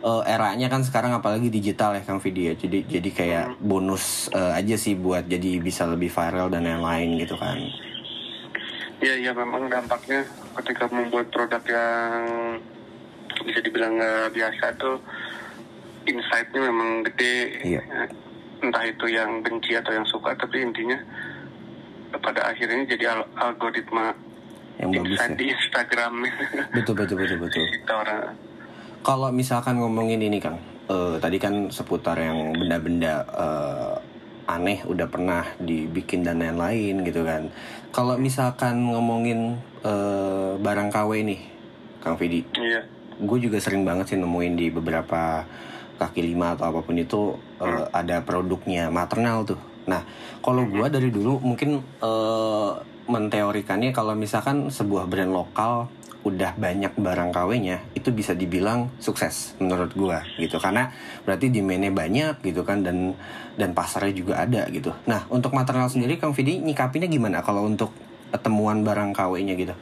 eh, 0.04 0.24
eranya 0.28 0.68
kan 0.68 0.82
sekarang 0.82 1.16
apalagi 1.16 1.48
digital 1.54 1.94
ya 1.96 2.04
Kang 2.04 2.20
Vidi 2.20 2.50
ya. 2.50 2.54
Jadi 2.58 2.90
jadi 2.90 3.10
kayak 3.14 3.46
bonus 3.62 4.28
eh, 4.34 4.58
aja 4.58 4.76
sih 4.76 4.98
buat 4.98 5.30
jadi 5.30 5.62
bisa 5.62 5.86
lebih 5.86 6.10
viral 6.10 6.50
dan 6.50 6.66
lain-lain 6.66 7.22
gitu 7.22 7.38
kan. 7.38 7.62
ya 8.98 9.14
ya 9.14 9.30
memang 9.30 9.70
dampaknya 9.70 10.26
ketika 10.58 10.86
membuat 10.88 11.30
produk 11.30 11.62
yang 11.64 12.24
bisa 13.40 13.60
dibilang 13.60 13.94
nggak 13.94 14.32
biasa 14.32 14.66
tuh 14.76 14.98
insight-nya 16.04 16.62
memang 16.64 17.04
gede 17.04 17.38
Iya. 17.64 17.82
entah 18.60 18.84
itu 18.84 19.06
yang 19.08 19.40
benci 19.40 19.74
atau 19.74 19.92
yang 19.92 20.04
suka 20.04 20.34
tapi 20.34 20.62
intinya 20.62 20.98
pada 22.18 22.48
akhirnya 22.48 22.88
jadi 22.88 23.06
al- 23.12 23.30
algoritma 23.36 24.16
Yang 24.78 24.90
bagus 24.96 25.06
insight 25.12 25.30
ya. 25.30 25.38
di 25.38 25.46
Instagram 25.48 26.14
Betul 26.76 26.94
betul 26.96 27.16
betul 27.18 27.38
betul. 27.40 27.66
Kalau 29.00 29.30
misalkan 29.30 29.78
ngomongin 29.78 30.20
ini 30.20 30.38
Kang, 30.38 30.58
eh, 30.86 31.16
tadi 31.18 31.38
kan 31.38 31.70
seputar 31.70 32.18
yang 32.18 32.52
benda-benda 32.52 33.14
eh, 33.24 33.94
aneh 34.48 34.82
udah 34.88 35.12
pernah 35.12 35.44
dibikin 35.60 36.24
dan 36.24 36.40
lain-lain 36.40 37.04
gitu 37.04 37.28
kan. 37.28 37.52
Kalau 37.92 38.16
misalkan 38.16 38.88
ngomongin 38.88 39.60
eh, 39.84 40.52
barang 40.58 40.90
KW 40.90 41.12
nih, 41.28 41.42
Kang 42.00 42.16
Vidi, 42.16 42.48
iya 42.56 42.98
gue 43.18 43.38
juga 43.42 43.58
sering 43.58 43.82
banget 43.82 44.14
sih 44.14 44.18
nemuin 44.22 44.54
di 44.54 44.68
beberapa 44.70 45.42
kaki 45.98 46.22
lima 46.22 46.54
atau 46.54 46.70
apa 46.70 46.86
pun 46.86 46.94
itu 46.94 47.34
eh, 47.58 47.86
ada 47.90 48.22
produknya 48.22 48.94
maternal 48.94 49.42
tuh. 49.42 49.58
Nah, 49.90 50.06
kalau 50.46 50.68
gue 50.70 50.86
dari 50.86 51.10
dulu 51.10 51.42
mungkin 51.42 51.82
eh, 51.82 52.72
menteorikannya 53.08 53.96
kalau 53.96 54.14
misalkan 54.14 54.70
sebuah 54.70 55.10
brand 55.10 55.34
lokal 55.34 55.90
udah 56.28 56.60
banyak 56.60 56.94
barang 57.00 57.32
KW-nya 57.32 57.96
itu 57.96 58.10
bisa 58.12 58.36
dibilang 58.36 58.92
sukses 59.00 59.56
menurut 59.64 59.96
gue 59.96 60.18
gitu 60.44 60.60
karena 60.60 60.92
berarti 61.24 61.48
demandnya 61.48 61.92
banyak 61.92 62.44
gitu 62.44 62.68
kan 62.68 62.84
dan 62.84 63.16
dan 63.56 63.74
pasarnya 63.74 64.14
juga 64.14 64.44
ada 64.44 64.68
gitu. 64.70 64.92
Nah 65.08 65.26
untuk 65.32 65.56
maternal 65.56 65.88
sendiri 65.88 66.20
Kang 66.20 66.36
Vidi 66.36 66.60
nyikapinnya 66.60 67.10
gimana 67.10 67.40
kalau 67.42 67.66
untuk 67.66 67.96
temuan 68.44 68.84
barang 68.84 69.16
KW-nya 69.16 69.56
gitu? 69.56 69.76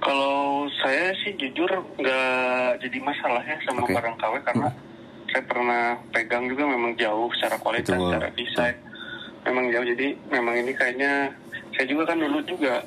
kalau 0.00 0.64
saya 0.80 1.12
sih 1.22 1.36
jujur 1.36 1.68
nggak 2.00 2.80
jadi 2.80 2.98
masalah 3.04 3.44
ya 3.44 3.56
sama 3.68 3.84
Oke. 3.84 3.92
barang 3.92 4.16
KW 4.16 4.34
karena 4.48 4.68
saya 5.30 5.44
pernah 5.46 5.84
pegang 6.10 6.48
juga 6.50 6.66
memang 6.66 6.96
jauh 6.98 7.30
secara 7.36 7.56
kualitas, 7.60 7.94
Betul. 7.94 8.10
secara 8.10 8.28
desain. 8.34 8.76
Memang 9.46 9.70
jauh. 9.70 9.86
Jadi 9.86 10.18
memang 10.32 10.54
ini 10.58 10.72
kayaknya 10.74 11.30
saya 11.76 11.86
juga 11.86 12.10
kan 12.10 12.18
dulu 12.18 12.42
juga 12.48 12.82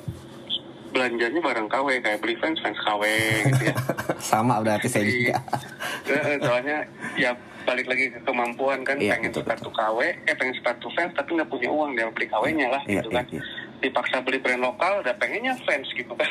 belanjanya 0.94 1.40
bareng 1.42 1.66
KW 1.66 1.88
kayak 1.98 2.18
beli 2.22 2.38
fans 2.38 2.58
fans 2.62 2.78
KW 2.78 3.02
gitu 3.50 3.62
ya. 3.66 3.74
Sama 4.30 4.62
berarti 4.62 4.86
saya 4.86 5.04
juga. 5.04 5.34
eh, 6.14 6.38
soalnya 6.38 6.78
ya 7.18 7.34
balik 7.64 7.88
lagi 7.88 8.12
ke 8.12 8.20
kemampuan 8.22 8.84
kan 8.84 8.94
Iya, 9.00 9.18
pengen 9.18 9.32
betul, 9.32 9.42
sepatu 9.42 9.68
KW, 9.72 9.98
eh 10.04 10.34
pengen 10.36 10.54
sepatu 10.54 10.86
fans 10.92 11.10
tapi 11.12 11.34
nggak 11.34 11.48
punya 11.48 11.68
uang 11.68 11.96
dia 11.96 12.06
beli 12.08 12.26
KW-nya 12.28 12.68
lah 12.70 12.82
Iya, 12.86 13.00
gitu 13.02 13.10
iya, 13.10 13.16
kan. 13.18 13.24
iya. 13.32 13.42
Dipaksa 13.82 14.16
beli 14.22 14.38
brand 14.40 14.62
lokal, 14.62 14.92
udah 15.02 15.14
pengennya 15.18 15.52
fans 15.64 15.88
gitu 15.92 16.12
kan. 16.14 16.28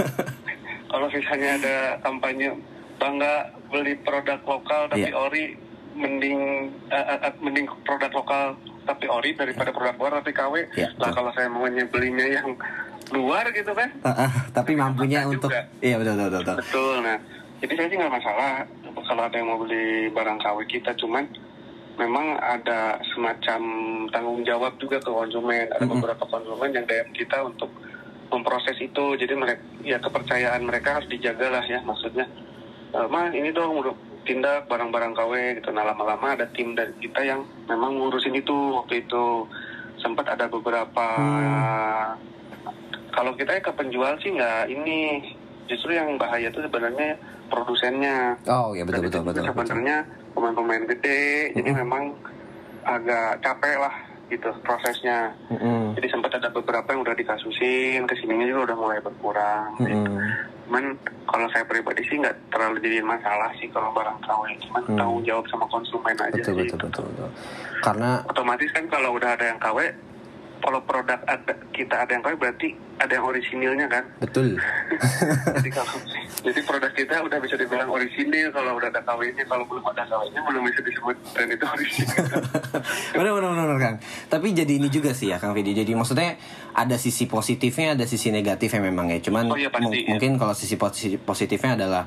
Kalau 0.90 1.06
misalnya 1.08 1.50
ada 1.60 1.76
kampanye 2.00 2.48
bangga 2.96 3.34
beli 3.68 3.94
produk 4.00 4.40
lokal 4.42 4.88
tapi 4.88 5.06
Iya. 5.06 5.14
ori, 5.14 5.44
mending 5.96 6.40
eh, 6.88 6.96
eh, 6.96 7.18
eh, 7.28 7.32
mending 7.40 7.66
produk 7.84 8.12
lokal 8.12 8.56
tapi 8.86 9.04
ori 9.08 9.34
daripada 9.34 9.70
produk 9.72 9.94
luar 9.98 10.12
tapi 10.20 10.32
KW. 10.32 10.54
Iya, 10.72 10.88
lah 10.96 11.10
betul. 11.10 11.16
kalau 11.20 11.30
saya 11.36 11.48
maunya 11.52 11.84
belinya 11.84 12.26
yang 12.26 12.48
luar 13.08 13.46
gitu 13.50 13.70
kan, 13.70 13.88
Ah, 14.02 14.26
ah, 14.26 14.32
tapi 14.50 14.74
mampunya 14.74 15.22
Juga. 15.22 15.30
untuk 15.30 15.50
iya 15.78 15.94
betul 15.94 16.18
betul 16.18 16.30
betul. 16.36 16.56
Betul. 16.58 16.94
Nah, 17.00 17.16
jadi 17.58 17.72
saya 17.74 17.86
sih 17.86 17.96
nggak 17.96 18.14
masalah 18.14 18.50
kalau 18.98 19.22
ada 19.22 19.36
yang 19.38 19.46
mau 19.46 19.58
beli 19.58 20.10
barang 20.10 20.38
KW 20.38 20.58
kita, 20.66 20.90
cuman 20.96 21.22
memang 21.96 22.34
ada 22.36 22.98
semacam 23.08 23.60
tanggung 24.10 24.42
jawab 24.42 24.74
juga 24.76 24.98
ke 24.98 25.06
konsumen. 25.06 25.70
Ada 25.70 25.86
beberapa 25.86 26.24
konsumen 26.26 26.74
yang 26.74 26.84
DM 26.84 27.14
kita 27.14 27.40
untuk 27.40 27.70
memproses 28.26 28.76
itu. 28.76 29.14
Jadi 29.14 29.32
mereka, 29.32 29.62
ya 29.80 29.96
kepercayaan 29.96 30.60
mereka 30.60 30.98
harus 30.98 31.08
dijaga 31.08 31.46
lah 31.48 31.64
ya. 31.64 31.78
Maksudnya, 31.80 32.26
e, 32.90 32.98
mah 33.06 33.30
ini 33.30 33.54
dong 33.54 33.78
udah 33.78 33.94
tindak 34.26 34.66
barang-barang 34.66 35.14
KW 35.14 35.32
gitu. 35.56 35.70
Nah 35.70 35.86
lama-lama 35.86 36.34
ada 36.34 36.50
tim 36.50 36.74
dari 36.74 36.90
kita 36.98 37.22
yang 37.22 37.46
memang 37.64 37.94
ngurusin 37.94 38.34
itu 38.34 38.52
waktu 38.74 39.00
itu. 39.00 39.46
Sempat 39.96 40.28
ada 40.28 40.50
beberapa 40.50 41.06
Hmm. 41.16 42.18
Kalau 43.16 43.32
kita 43.32 43.58
ke 43.58 43.72
penjual 43.72 44.12
sih 44.20 44.30
nggak 44.30 44.68
ini 44.68 45.24
justru 45.66 45.90
yang 45.90 46.14
bahaya 46.14 46.46
itu 46.46 46.60
sebenarnya 46.60 47.16
produsennya 47.48 48.36
Oh 48.44 48.70
iya 48.70 48.84
betul 48.84 49.02
betul 49.02 49.24
betul. 49.24 49.42
betul. 49.42 49.50
sebenarnya 49.56 50.04
pemain-pemain 50.30 50.84
gede 50.86 51.24
jadi 51.54 51.64
Mm-mm. 51.66 51.80
memang 51.80 52.04
agak 52.84 53.40
capek 53.40 53.80
lah 53.80 53.94
gitu 54.26 54.46
prosesnya 54.60 55.32
Mm-mm. 55.48 55.94
jadi 55.94 56.06
sempat 56.08 56.34
ada 56.34 56.50
beberapa 56.50 56.86
yang 56.86 57.00
udah 57.00 57.14
dikasusin 57.14 58.04
ke 58.04 58.14
sininya 58.16 58.44
juga 58.44 58.60
udah 58.70 58.76
mulai 58.76 58.98
berkurang 59.00 59.70
Mm-mm. 59.80 60.18
cuman 60.66 60.84
kalau 61.24 61.46
saya 61.48 61.62
pribadi 61.62 62.02
sih 62.04 62.18
nggak 62.18 62.34
terlalu 62.50 62.78
jadi 62.80 62.98
masalah 63.00 63.50
sih 63.56 63.70
kalau 63.70 63.90
barang 63.90 64.18
KW 64.20 64.42
cuman 64.60 64.82
Hmm. 64.84 64.94
tanggung 64.94 65.24
jawab 65.24 65.42
sama 65.46 65.66
konsumen 65.66 66.14
aja 66.14 66.30
Betul 66.32 66.52
sih 66.52 66.70
betul 66.70 66.78
betul 66.84 67.04
betul. 67.08 67.30
Karena 67.80 68.22
otomatis 68.24 68.70
kan 68.70 68.86
kalau 68.86 69.10
udah 69.12 69.30
ada 69.32 69.44
yang 69.46 69.58
KW 69.58 69.78
kalau 70.56 70.78
produk 70.80 71.18
ada 71.22 71.42
kita 71.70 71.94
ada 71.96 72.10
yang 72.12 72.22
KW 72.22 72.34
berarti 72.36 72.68
ada 72.96 73.12
yang 73.12 73.24
orisinilnya 73.24 73.86
kan 73.86 74.04
betul. 74.18 74.56
jadi 75.56 75.70
kalau 75.70 75.94
jadi 76.38 76.60
produk 76.62 76.92
kita 76.92 77.14
udah 77.20 77.38
bisa 77.38 77.54
dibilang 77.54 77.88
orisinil 77.88 78.48
kalau 78.48 78.74
udah 78.74 78.88
ada 78.88 79.02
KW-nya 79.02 79.44
kalau 79.44 79.64
belum 79.64 79.84
ada 79.86 80.04
KW-nya 80.04 80.40
belum 80.42 80.62
bisa 80.64 80.80
disebut 80.80 81.16
brand 81.30 81.50
itu 81.50 81.64
orisinil 81.66 82.24
benar 83.16 83.32
benar 83.32 83.50
benar 83.52 83.78
Kang. 83.78 83.96
Tapi 84.26 84.46
jadi 84.52 84.72
ini 84.74 84.88
juga 84.88 85.10
sih 85.10 85.28
ya 85.28 85.36
Kang 85.36 85.52
Vidi. 85.52 85.72
Jadi 85.72 85.92
maksudnya 85.92 86.36
ada 86.72 86.96
sisi 86.96 87.26
positifnya, 87.26 87.92
ada 87.92 88.04
sisi 88.04 88.28
negatifnya 88.30 88.80
memang 88.80 89.10
ya. 89.10 89.18
Cuman 89.20 89.48
Oh 89.48 89.56
iya, 89.56 89.68
pasti, 89.68 89.96
iya. 89.98 90.08
mungkin 90.08 90.36
kalau 90.36 90.52
sisi 90.52 90.76
posi- 90.76 91.16
positifnya 91.16 91.74
adalah 91.74 92.04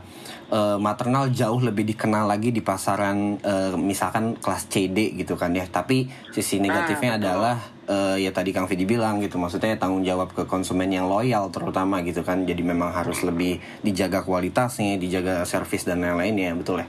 eh, 0.48 0.78
maternal 0.78 1.30
jauh 1.30 1.60
lebih 1.60 1.84
dikenal 1.88 2.26
lagi 2.26 2.50
di 2.50 2.62
pasaran 2.62 3.36
eh, 3.38 3.74
misalkan 3.76 4.38
kelas 4.38 4.66
CD 4.68 5.12
gitu 5.14 5.36
kan 5.36 5.52
ya. 5.52 5.66
Tapi 5.66 6.06
sisi 6.30 6.58
negatifnya 6.58 7.10
Ah, 7.10 7.18
betul. 7.18 7.28
adalah 7.28 7.56
eh, 7.86 8.16
ya 8.22 8.32
tadi 8.32 8.50
Kang 8.50 8.66
Vidi 8.66 8.86
bilang 8.86 9.20
gitu. 9.20 9.36
Maksudnya 9.36 9.76
tanggung 9.76 10.02
jawab 10.02 10.32
ke 10.32 10.46
konsumen 10.46 10.79
yang 10.88 11.12
loyal 11.12 11.52
terutama 11.52 12.00
gitu 12.00 12.24
kan. 12.24 12.48
Jadi 12.48 12.64
memang 12.64 12.96
harus 12.96 13.20
lebih 13.20 13.60
dijaga 13.84 14.24
kualitasnya, 14.24 14.96
dijaga 14.96 15.44
servis 15.44 15.84
dan 15.84 16.00
lain-lainnya, 16.00 16.56
betul 16.56 16.80
ya? 16.80 16.88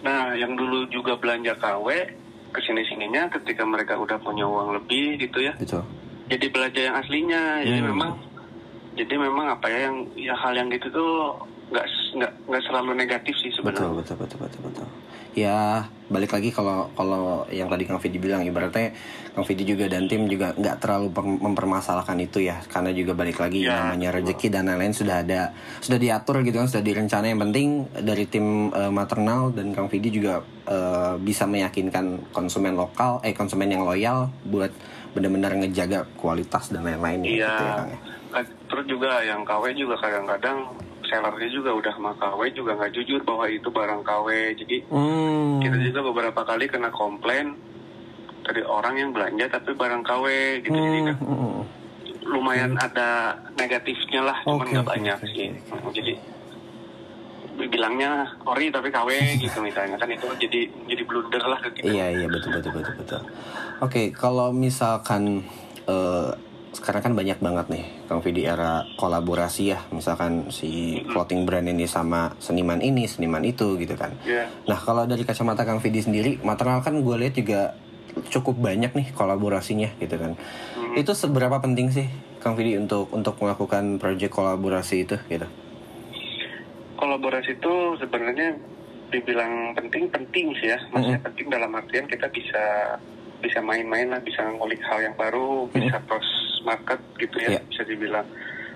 nah 0.00 0.36
yang 0.36 0.52
dulu 0.52 0.84
juga 0.88 1.16
belanja 1.16 1.56
KW 1.56 1.88
ke 2.52 2.60
sini 2.60 2.84
sininya 2.84 3.24
ketika 3.32 3.64
mereka 3.64 3.96
udah 3.96 4.20
punya 4.20 4.44
uang 4.44 4.76
lebih 4.76 5.16
gitu 5.16 5.40
ya 5.40 5.56
Betul. 5.56 5.80
jadi 6.28 6.46
belanja 6.52 6.80
yang 6.84 6.96
aslinya 7.00 7.42
jadi 7.64 7.80
Hmm. 7.80 7.88
memang 7.88 8.10
jadi 8.94 9.14
memang 9.16 9.46
apa 9.48 9.66
ya 9.66 9.88
yang 9.88 9.96
ya 10.12 10.36
hal 10.36 10.52
yang 10.52 10.68
gitu 10.68 10.92
tuh 10.92 11.40
nggak 11.72 11.86
nggak 12.20 12.32
nggak 12.46 12.62
selalu 12.62 12.90
negatif 12.94 13.32
sih 13.40 13.48
betul 13.48 13.64
sebenarnya 13.72 13.96
betul 13.96 14.16
betul 14.20 14.38
betul 14.44 14.60
betul 14.60 14.86
ya 15.32 15.88
balik 16.14 16.30
lagi 16.30 16.48
kalau 16.48 16.86
kalau 16.92 17.22
yang 17.50 17.66
tadi 17.66 17.82
Kang 17.82 17.98
Vidi 17.98 18.16
bilang 18.16 18.40
ibaratnya 18.40 18.94
Kang 19.30 19.42
Vidi 19.42 19.66
juga 19.66 19.84
dan 19.84 20.06
tim 20.06 20.24
juga 20.24 20.54
nggak 20.54 20.76
terlalu 20.78 21.10
per- 21.10 21.40
mempermasalahkan 21.42 22.14
itu 22.20 22.38
ya 22.40 22.62
karena 22.64 22.90
juga 22.90 23.12
balik 23.12 23.36
lagi 23.36 23.60
Ya, 23.60 23.90
namanya 23.90 24.14
rezeki 24.14 24.46
dan 24.48 24.64
lain-lain 24.66 24.92
sudah 24.92 25.16
ada 25.18 25.50
sudah 25.78 25.98
diatur 25.98 26.40
gitu 26.40 26.54
kan 26.54 26.70
sudah 26.70 26.80
direncana 26.80 27.26
yang 27.26 27.42
penting 27.42 27.68
dari 27.92 28.24
tim 28.24 28.46
eh, 28.70 28.88
maternal 28.88 29.50
dan 29.50 29.72
Kang 29.72 29.88
Vidi 29.88 30.14
juga 30.14 30.38
eh, 30.64 31.14
bisa 31.18 31.44
meyakinkan 31.44 32.30
konsumen 32.30 32.72
lokal 32.72 33.18
eh 33.20 33.32
konsumen 33.32 33.66
yang 33.66 33.82
loyal 33.82 34.30
buat 34.44 34.70
benar-benar 35.10 35.54
ngejaga 35.56 36.06
kualitas 36.14 36.68
dan 36.68 36.82
lain-lain 36.82 37.22
Iya. 37.22 37.34
gitu 37.44 37.62
ya 37.62 37.72
Kang 37.74 37.88
ya. 37.88 37.98
Kan, 38.30 38.44
Terus 38.64 38.86
juga 38.88 39.10
yang 39.20 39.42
KW 39.42 39.70
juga 39.72 39.94
kadang-kadang 39.96 40.66
sellernya 41.04 41.48
juga 41.48 41.70
udah 41.70 41.92
sama 41.92 42.12
KW 42.14 42.40
juga 42.50 42.74
nggak 42.74 42.92
jujur 42.92 43.20
bahwa 43.22 43.44
itu 43.46 43.68
barang 43.68 44.02
KW. 44.02 44.28
Jadi 44.56 44.76
Hmm. 44.88 45.60
kita 45.60 45.76
juga 45.80 46.00
beberapa 46.02 46.40
kali 46.42 46.64
kena 46.66 46.88
komplain 46.88 47.54
dari 48.42 48.60
orang 48.60 48.94
yang 48.94 49.10
belanja 49.10 49.48
tapi 49.50 49.72
barang 49.72 50.02
KW 50.02 50.26
gitu. 50.60 50.74
Jadi 50.74 50.98
Hmm, 50.98 51.06
kan 51.06 51.16
hmm, 51.18 51.38
hmm. 51.38 51.62
lumayan 52.24 52.72
ada 52.74 53.36
negatifnya 53.54 54.20
lah, 54.22 54.36
cuman 54.42 54.60
Oke, 54.60 54.72
nggak 54.72 54.84
oke, 54.84 54.92
banyak 54.92 55.18
oke, 55.20 55.30
sih. 55.30 55.48
oke. 55.70 55.90
Jadi 55.92 56.12
bilangnya 57.54 58.10
ori 58.44 58.66
tapi 58.68 58.90
KW 58.90 59.10
gitu 59.38 59.62
misalnya 59.62 59.94
kan 59.94 60.10
itu 60.10 60.26
jadi 60.40 60.60
jadi 60.90 61.02
blunder 61.06 61.38
lah 61.40 61.62
ke 61.62 61.70
kita. 61.72 61.86
Iya 61.86 62.06
iya 62.10 62.26
betul 62.26 62.50
betul 62.52 62.72
betul 62.74 62.94
betul. 62.98 63.20
Oke 63.78 64.10
kalau 64.10 64.50
misalkan 64.50 65.46
eh, 65.86 66.30
sekarang 66.74 67.02
kan 67.06 67.12
banyak 67.14 67.38
banget 67.38 67.66
nih 67.70 67.84
Kang 68.10 68.20
Vidi 68.20 68.42
era 68.44 68.82
kolaborasi 68.98 69.62
ya 69.70 69.80
misalkan 69.94 70.50
si 70.50 71.00
clothing 71.08 71.46
brand 71.46 71.70
ini 71.70 71.86
sama 71.86 72.34
seniman 72.42 72.82
ini 72.82 73.06
seniman 73.06 73.46
itu 73.46 73.78
gitu 73.78 73.94
kan. 73.94 74.12
Iya. 74.26 74.50
Nah 74.66 74.78
kalau 74.82 75.06
dari 75.06 75.22
kacamata 75.22 75.62
Kang 75.62 75.78
Vidi 75.78 76.02
sendiri 76.02 76.42
maternal 76.42 76.82
kan 76.82 76.98
gue 76.98 77.16
lihat 77.16 77.38
juga 77.38 77.78
cukup 78.30 78.58
banyak 78.58 78.92
nih 78.92 79.06
kolaborasinya 79.14 79.94
gitu 80.02 80.18
kan. 80.18 80.34
Hmm. 80.74 80.94
Itu 80.98 81.14
seberapa 81.14 81.62
penting 81.62 81.94
sih 81.94 82.06
Kang 82.42 82.58
Vidi 82.58 82.76
untuk 82.76 83.08
untuk 83.14 83.38
melakukan 83.38 84.02
project 84.02 84.34
kolaborasi 84.34 85.06
itu 85.06 85.16
gitu? 85.30 85.46
kolaborasi 87.04 87.60
itu 87.60 87.74
sebenarnya 88.00 88.56
dibilang 89.12 89.76
penting 89.76 90.08
penting 90.10 90.56
sih 90.58 90.72
ya 90.72 90.78
maksudnya 90.90 91.20
penting 91.22 91.46
dalam 91.52 91.70
artian 91.76 92.08
kita 92.08 92.26
bisa 92.32 92.96
bisa 93.44 93.60
main-main 93.60 94.08
lah 94.08 94.18
bisa 94.24 94.40
ngulik 94.56 94.80
hal 94.88 95.04
yang 95.04 95.14
baru 95.14 95.68
bisa 95.70 96.00
cross 96.08 96.26
market 96.64 97.00
gitu 97.16 97.36
ya 97.38 97.48
Iya. 97.50 97.60
bisa 97.64 97.82
dibilang 97.84 98.26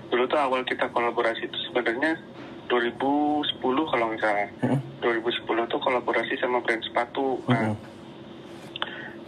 dulu 0.07 0.25
tuh 0.25 0.39
awal 0.39 0.61
kita 0.63 0.87
kolaborasi 0.87 1.43
itu 1.43 1.57
sebenarnya 1.67 2.17
2010 2.67 3.45
kalau 3.61 4.05
nggak 4.07 4.19
salah 4.19 4.49
Mm-mm. 4.63 4.79
2010 5.01 5.43
tuh 5.67 5.79
kolaborasi 5.79 6.33
sama 6.37 6.57
brand 6.59 6.81
sepatu 6.81 7.41
nah 7.45 7.69
Mm-mm. 7.69 7.77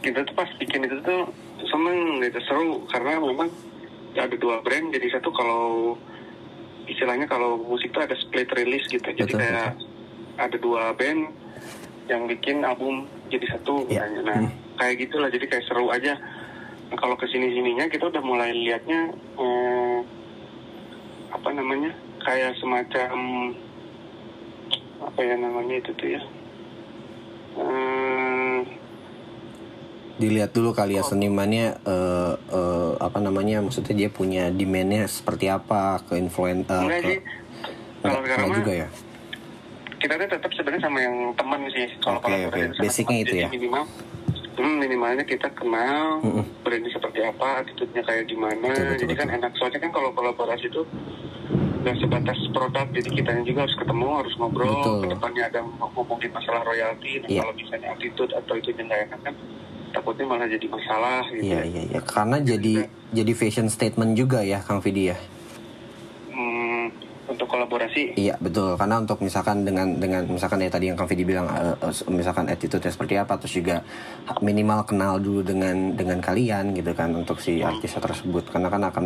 kita 0.01 0.21
tuh 0.23 0.33
pas 0.33 0.49
bikin 0.55 0.81
itu 0.83 0.97
tuh 1.01 1.29
seneng 1.63 2.17
gitu 2.19 2.39
seru 2.43 2.69
karena 2.87 3.17
memang 3.17 3.49
ada 4.11 4.33
dua 4.33 4.59
brand 4.59 4.89
jadi 4.89 5.07
satu 5.11 5.29
kalau 5.29 5.93
istilahnya 6.83 7.25
kalau 7.25 7.61
musik 7.61 7.89
tuh 7.91 8.01
ada 8.01 8.15
split 8.15 8.49
release 8.51 8.83
gitu 8.87 9.05
jadi 9.05 9.23
Betul, 9.23 9.39
kayak 9.39 9.71
ada 10.37 10.57
dua 10.57 10.83
band 10.91 11.29
yang 12.07 12.25
bikin 12.25 12.61
album 12.61 13.05
jadi 13.29 13.45
satu 13.51 13.85
misalnya. 13.85 14.21
nah 14.23 14.37
Hmm. 14.41 14.51
kayak 14.77 14.95
gitulah 14.99 15.29
jadi 15.29 15.45
kayak 15.45 15.63
seru 15.63 15.87
aja 15.87 16.17
Nah, 16.91 16.97
kalau 16.99 17.15
ke 17.15 17.23
sini 17.31 17.55
sininya 17.55 17.87
kita 17.87 18.11
udah 18.11 18.19
mulai 18.19 18.51
liatnya 18.51 19.15
eh, 19.15 19.99
apa 21.31 21.49
namanya 21.55 21.95
kayak 22.19 22.59
semacam 22.59 23.15
apa 24.99 25.19
ya 25.23 25.35
namanya 25.39 25.79
itu 25.79 25.91
tuh 25.95 26.09
ya? 26.19 26.21
Eh, 27.55 28.59
dilihat 30.19 30.51
dulu 30.51 30.75
kali 30.75 30.99
ya 30.99 31.03
senimannya 31.07 31.79
eh, 31.79 32.33
eh, 32.35 32.91
apa 32.99 33.23
namanya 33.23 33.63
maksudnya 33.63 33.95
dia 33.95 34.09
punya 34.11 34.51
demandnya 34.51 35.07
seperti 35.07 35.47
apa 35.47 36.03
ke 36.03 36.19
influen 36.19 36.67
eh, 36.67 36.75
enggak 36.75 36.99
ke 36.99 37.07
sih. 37.07 37.19
Kalau 38.03 38.19
sekarang 38.27 38.51
juga 38.51 38.73
ya? 38.75 38.87
kita 40.01 40.17
tuh 40.17 40.27
tetap 40.33 40.51
sebenarnya 40.57 40.81
sama 40.81 40.97
yang 40.99 41.15
teman 41.37 41.61
sih. 41.69 41.87
Kalau 42.01 42.17
Oke, 42.19 42.25
kolaborasi 42.25 42.67
oke. 42.67 42.73
sama 42.73 42.83
Basicnya 42.83 43.17
itu 43.21 43.35
ya? 43.37 43.47
minimal 43.53 43.83
hmm, 44.53 44.75
minimalnya 44.77 45.23
kita 45.23 45.47
kenal 45.51 46.19
Mm-mm. 46.19 46.43
brandnya 46.61 46.91
seperti 46.91 47.19
apa 47.21 47.61
attitude-nya 47.61 48.01
kayak 48.01 48.25
gimana 48.25 48.67
Betul, 48.67 48.85
betul, 48.85 48.99
jadi 48.99 49.13
kan 49.15 49.27
betul. 49.27 49.37
enak 49.39 49.51
soalnya 49.55 49.79
kan 49.79 49.91
kalau 49.91 50.09
kolaborasi 50.11 50.65
itu 50.67 50.81
nggak 51.81 51.97
sebatas 51.97 52.37
produk 52.53 52.85
jadi 52.89 53.09
kitanya 53.09 53.41
juga 53.41 53.59
harus 53.65 53.73
ketemu 53.75 54.07
harus 54.13 54.33
ngobrol 54.37 54.69
Betul. 54.71 54.97
ke 55.01 55.07
depannya 55.09 55.43
ada 55.49 55.59
ngomongin 55.91 56.29
masalah 56.29 56.61
royalti 56.61 57.11
dan 57.17 57.27
Iya. 57.27 57.41
kalau 57.41 57.53
misalnya 57.57 57.87
attitude 57.89 58.31
atau 58.31 58.53
itu 58.53 58.69
nggak 58.71 59.01
enak 59.09 59.19
kan 59.21 59.33
takutnya 59.91 60.23
malah 60.23 60.47
jadi 60.47 60.65
masalah 60.65 61.25
gitu 61.27 61.43
Iya 61.43 61.59
iya 61.65 61.81
iya 61.89 61.99
karena 61.99 62.37
jadi 62.39 62.73
jadi 63.11 63.31
fashion 63.33 63.67
statement 63.67 64.13
juga 64.13 64.39
ya 64.39 64.61
Kang 64.61 64.79
Vidi 64.79 65.09
ya. 65.09 65.17
Hmm, 67.61 67.69
kolaborasi. 67.69 68.17
Iya 68.17 68.35
betul. 68.41 68.73
Karena 68.73 68.97
untuk 68.97 69.21
misalkan 69.21 69.61
dengan 69.61 69.93
dengan 70.01 70.25
misalkan 70.25 70.65
ya 70.65 70.69
tadi 70.73 70.89
yang 70.89 70.97
Kang 70.97 71.05
Vidi 71.05 71.21
bilang 71.21 71.45
eh, 71.45 71.77
misalkan 72.09 72.49
attitude 72.49 72.89
seperti 72.89 73.21
apa 73.21 73.37
terus 73.37 73.53
juga 73.53 73.85
minimal 74.41 74.81
kenal 74.89 75.21
dulu 75.21 75.45
dengan 75.45 75.93
dengan 75.93 76.17
kalian 76.17 76.73
gitu 76.73 76.91
kan 76.97 77.13
untuk 77.13 77.37
si 77.37 77.61
artis 77.61 77.93
tersebut. 77.93 78.49
Karena 78.49 78.73
kan 78.73 78.81
akan 78.89 79.05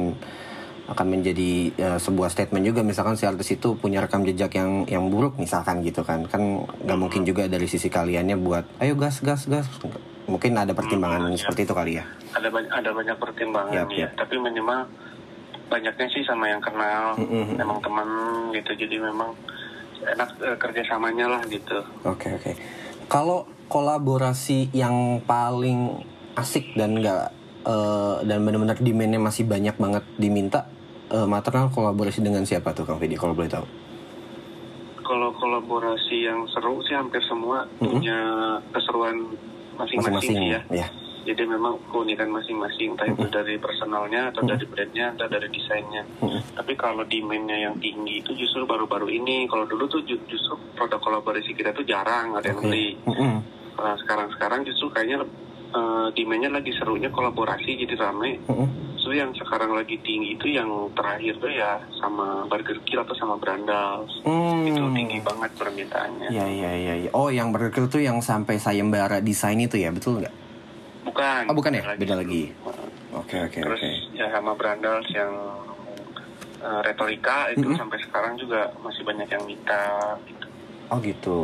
akan 0.85 1.07
menjadi 1.09 1.51
eh, 1.75 1.99
sebuah 1.99 2.31
statement 2.31 2.63
juga 2.63 2.81
misalkan 2.85 3.19
si 3.19 3.27
artis 3.27 3.51
itu 3.59 3.75
punya 3.75 3.99
rekam 3.99 4.23
jejak 4.23 4.55
yang 4.55 4.87
yang 4.87 5.11
buruk 5.11 5.35
misalkan 5.35 5.83
gitu 5.83 6.05
kan. 6.07 6.23
Kan 6.31 6.63
nggak 6.63 6.99
mungkin 6.99 7.27
juga 7.27 7.51
dari 7.51 7.67
sisi 7.67 7.91
kaliannya 7.91 8.39
buat 8.39 8.79
ayo 8.79 8.95
gas 8.95 9.19
gas 9.19 9.51
gas. 9.51 9.67
Mungkin 10.25 10.57
ada 10.57 10.73
pertimbangan 10.73 11.37
seperti 11.37 11.69
itu 11.69 11.73
kali 11.77 12.01
ya. 12.01 12.05
Ada 12.33 12.49
banyak 12.49 12.71
ada 12.73 12.89
banyak 12.89 13.17
pertimbangan 13.21 13.77
Yap, 13.77 13.89
ya 13.93 14.09
yap. 14.09 14.17
tapi 14.17 14.41
minimal 14.41 14.89
banyaknya 15.69 16.07
sih 16.11 16.23
sama 16.25 16.49
yang 16.49 16.61
kenal 16.61 17.17
Mm-mm. 17.17 17.57
memang 17.57 17.79
teman 17.81 18.07
gitu 18.53 18.71
jadi 18.77 19.01
memang 19.01 19.33
enak 20.05 20.29
eh, 20.41 20.57
kerjasamanya 20.61 21.25
lah 21.25 21.41
gitu 21.49 21.81
Oke 22.05 22.29
oke. 22.35 22.51
Kalau 23.05 23.45
kolaborasi 23.69 24.73
yang 24.73 25.21
paling 25.25 26.01
asik 26.37 26.73
dan 26.77 27.01
enggak 27.01 27.33
dan 28.25 28.45
benar-benar 28.45 28.77
demandnya 28.77 29.17
masih 29.17 29.45
banyak 29.49 29.73
banget 29.77 30.05
diminta 30.21 30.69
eh, 31.09 31.25
maternal 31.25 31.73
kolaborasi 31.73 32.21
dengan 32.21 32.45
siapa 32.45 32.73
tuh 32.77 32.85
Kang 32.85 33.01
Vidi 33.01 33.17
kalau 33.17 33.33
boleh 33.33 33.49
tahu? 33.49 33.65
kalau 35.05 35.29
kolaborasi 35.37 36.25
yang 36.25 36.41
seru 36.49 36.81
sih 36.81 36.97
hampir 36.97 37.21
semua 37.29 37.69
punya 37.77 38.17
keseruan 38.73 39.37
masing-masing 39.77 40.49
ya 40.49 40.61
ya. 40.73 40.87
Jadi 41.25 41.43
memang 41.43 41.81
keunikan 41.89 42.29
masing-masing 42.29 42.93
entah 42.93 43.09
itu 43.09 43.25
dari 43.27 43.57
personalnya 43.57 44.29
atau 44.29 44.45
dari 44.45 44.63
brandnya 44.63 45.11
atau 45.17 45.25
dari 45.25 45.49
desainnya 45.49 46.05
Mm-mm. 46.21 46.41
tapi 46.53 46.77
kalau 46.77 47.01
demandnya 47.03 47.57
yang 47.57 47.75
tinggi 47.81 48.21
itu 48.21 48.31
justru 48.37 48.63
baru-baru 48.63 49.09
ini 49.09 49.49
kalau 49.49 49.65
dulu 49.65 49.89
tuh 49.89 50.05
ju- 50.05 50.21
justru 50.29 50.53
produk 50.77 51.01
kolaborasi 51.01 51.51
kita 51.51 51.73
tuh 51.73 51.83
jarang 51.83 52.37
ada 52.37 52.45
yang 52.45 52.61
beli. 52.61 52.93
Nah, 53.75 53.95
sekarang-sekarang 53.99 54.63
justru 54.63 54.87
kayaknya 54.87 55.25
eh, 55.73 56.07
demandnya 56.13 56.53
lagi 56.53 56.71
serunya 56.77 57.09
kolaborasi 57.09 57.75
jadi 57.75 57.95
rame. 57.97 58.39
Mm-mm. 58.45 58.69
So 58.95 59.13
yang 59.13 59.37
sekarang 59.37 59.77
lagi 59.77 60.01
tinggi 60.01 60.33
itu 60.33 60.49
yang 60.49 60.65
terakhir 60.97 61.37
tuh 61.37 61.51
ya 61.53 61.77
sama 62.01 62.49
Burger 62.49 62.81
Kill 62.89 63.05
atau 63.05 63.13
sama 63.13 63.37
Brandals. 63.37 64.09
Hmm. 64.25 64.65
Itu 64.65 64.81
tinggi 64.97 65.21
banget 65.21 65.53
permintaannya. 65.61 66.33
Ya 66.33 66.49
ya 66.49 66.71
ya 66.73 66.93
ya. 67.05 67.09
Oh 67.13 67.29
yang 67.29 67.53
Burger 67.53 67.85
tuh 67.85 68.01
yang 68.01 68.17
sampai 68.25 68.57
sayembara 68.57 69.21
desain 69.21 69.61
itu 69.61 69.77
ya 69.77 69.93
betul 69.93 70.25
nggak? 70.25 70.33
Bukan. 71.15 71.43
Oh, 71.47 71.55
bukan 71.55 71.71
ya? 71.79 71.83
Beda 71.95 72.19
lagi. 72.19 72.51
Oke 73.15 73.39
oke 73.39 73.63
Terus 73.63 73.79
oke. 73.79 74.19
ya 74.19 74.27
sama 74.35 74.51
Brandals 74.59 75.07
yang 75.15 75.31
eh, 76.59 76.79
retorika 76.83 77.47
itu 77.55 77.63
Mm-mm. 77.63 77.79
sampai 77.79 78.03
sekarang 78.03 78.35
juga 78.35 78.67
masih 78.83 79.07
banyak 79.07 79.23
yang 79.31 79.43
minta. 79.47 80.19
Gitu. 80.27 80.45
Oh 80.91 80.99
gitu. 80.99 81.37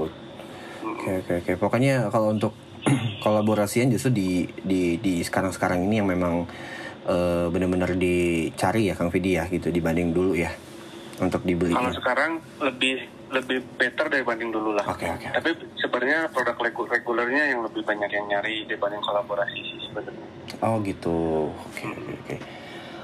Mm. 0.84 0.91
Oke 0.91 1.10
oke 1.23 1.34
oke. 1.39 1.51
Pokoknya 1.55 2.12
kalau 2.12 2.36
untuk 2.36 2.51
kolaborasian 3.23 3.88
justru 3.88 4.12
di 4.12 4.43
di 4.60 4.99
di 4.99 5.23
sekarang 5.23 5.55
sekarang 5.55 5.88
ini 5.88 6.03
yang 6.03 6.12
memang 6.12 6.43
eh, 7.07 7.47
benar-benar 7.47 7.95
dicari 7.95 8.91
ya 8.91 8.93
Kang 8.99 9.07
Vidi 9.07 9.39
ya 9.39 9.47
gitu 9.47 9.71
dibanding 9.71 10.12
dulu 10.12 10.36
ya 10.36 10.51
untuk 11.23 11.47
dibeli. 11.47 11.71
Kalau 11.71 11.95
sekarang 11.95 12.43
lebih 12.60 13.07
lebih 13.32 13.60
better 13.74 14.06
dibanding 14.08 14.50
dulu 14.50 14.72
lah. 14.72 14.84
Oke 14.86 15.08
oke. 15.08 15.28
Tapi 15.32 15.50
sebenarnya 15.76 16.28
produk 16.28 16.56
regu- 16.58 16.86
regulernya 16.86 17.44
yang 17.48 17.60
lebih 17.62 17.82
banyak 17.82 18.08
yang 18.08 18.26
nyari 18.28 18.63
dibanding 18.65 19.00
kolaborasi 19.00 19.56
sih 19.58 19.80
sebenarnya. 19.88 20.26
Oh 20.60 20.78
gitu. 20.82 21.48
Oke 21.50 21.84
oke 21.88 22.12
oke. 22.17 22.36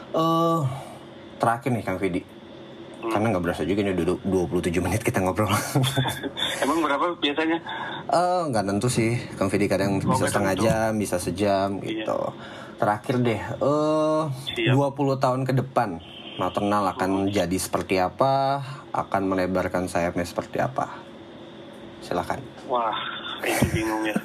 Eh 0.09 0.59
terakhir 1.37 1.69
nih 1.71 1.81
Kang 1.81 1.97
Vidi. 1.97 2.21
Hmm. 2.97 3.13
Karena 3.13 3.29
nggak 3.29 3.43
berasa 3.43 3.61
juga 3.61 3.81
nih 3.81 3.93
udah 3.93 4.05
27 4.49 4.81
menit 4.81 5.01
kita 5.01 5.19
ngobrol. 5.19 5.47
Emang 6.63 6.81
berapa 6.81 7.13
biasanya? 7.15 7.57
Eh 8.07 8.41
nggak 8.47 8.65
tentu 8.65 8.87
sih. 8.87 9.15
Kang 9.33 9.47
Vidi 9.47 9.65
kadang 9.65 9.97
bisa 9.97 10.11
nggak 10.13 10.27
setengah 10.27 10.53
tentu. 10.53 10.65
jam, 10.65 10.89
bisa 10.97 11.15
sejam 11.17 11.69
Iya. 11.79 12.03
gitu. 12.03 12.19
Terakhir 12.77 13.15
deh. 13.21 13.41
Eh 13.41 14.21
Siap. 14.51 14.75
20 14.93 15.17
tahun 15.17 15.41
ke 15.43 15.53
depan 15.55 15.97
maternal 16.37 16.85
akan 16.93 17.33
jadi 17.33 17.57
seperti 17.57 17.97
apa? 17.97 18.61
Akan 18.93 19.29
melebarkan 19.29 19.89
sayapnya 19.89 20.23
seperti 20.23 20.61
apa? 20.61 20.89
Silakan. 22.01 22.39
Wah, 22.69 22.97
itu 23.43 23.65
bingung 23.73 24.05
ya. 24.05 24.15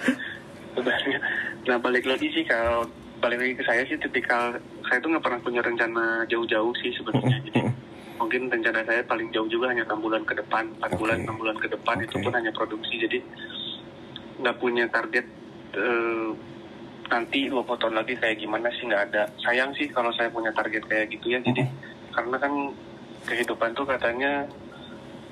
Sebenarnya. 0.74 1.18
Nah 1.64 1.76
balik 1.78 2.04
lagi 2.04 2.28
sih 2.34 2.44
kalau 2.44 2.84
balik 3.22 3.40
lagi 3.40 3.54
ke 3.56 3.64
saya 3.64 3.82
sih 3.88 3.96
tipikal 3.96 4.58
saya 4.84 4.98
tuh 5.00 5.08
nggak 5.14 5.24
pernah 5.24 5.40
punya 5.40 5.62
rencana 5.64 6.26
jauh-jauh 6.28 6.74
sih 6.82 6.92
sebenarnya. 6.98 7.38
Jadi 7.48 7.60
mungkin 8.20 8.50
rencana 8.50 8.82
saya 8.84 9.00
paling 9.06 9.30
jauh 9.30 9.46
juga 9.48 9.70
hanya 9.70 9.86
enam 9.86 10.02
bulan 10.02 10.26
ke 10.26 10.34
depan, 10.34 10.68
empat 10.76 10.90
Oke. 10.92 11.00
bulan, 11.00 11.18
enam 11.24 11.36
bulan 11.38 11.56
ke 11.56 11.68
depan 11.70 11.96
itu 12.02 12.18
Oke. 12.18 12.24
pun 12.28 12.32
hanya 12.34 12.52
produksi. 12.52 12.94
Jadi 12.98 13.18
nggak 14.42 14.56
punya 14.58 14.84
target 14.90 15.24
eh, 15.78 16.28
nanti 17.06 17.46
20 17.46 17.64
tahun 17.76 17.94
lagi 17.94 18.14
kayak 18.16 18.36
gimana 18.38 18.68
sih 18.72 18.84
nggak 18.84 19.04
ada. 19.12 19.22
Sayang 19.38 19.70
sih 19.74 19.86
kalau 19.88 20.10
saya 20.12 20.28
punya 20.28 20.50
target 20.50 20.82
kayak 20.84 21.10
gitu 21.10 21.30
ya. 21.30 21.40
Jadi 21.40 21.62
karena 22.10 22.36
kan 22.36 22.52
kehidupan 23.24 23.72
tuh 23.72 23.84
katanya 23.84 24.44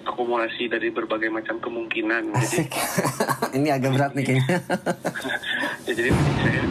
akumulasi 0.02 0.66
dari 0.66 0.90
berbagai 0.90 1.30
macam 1.30 1.56
kemungkinan. 1.58 2.32
Jadi. 2.42 2.58
Ini 3.56 3.68
agak 3.70 3.90
berat 3.92 4.12
nih 4.12 4.24
kayaknya. 4.24 4.48
ya, 5.86 5.92
jadi 5.92 6.08
saya 6.40 6.62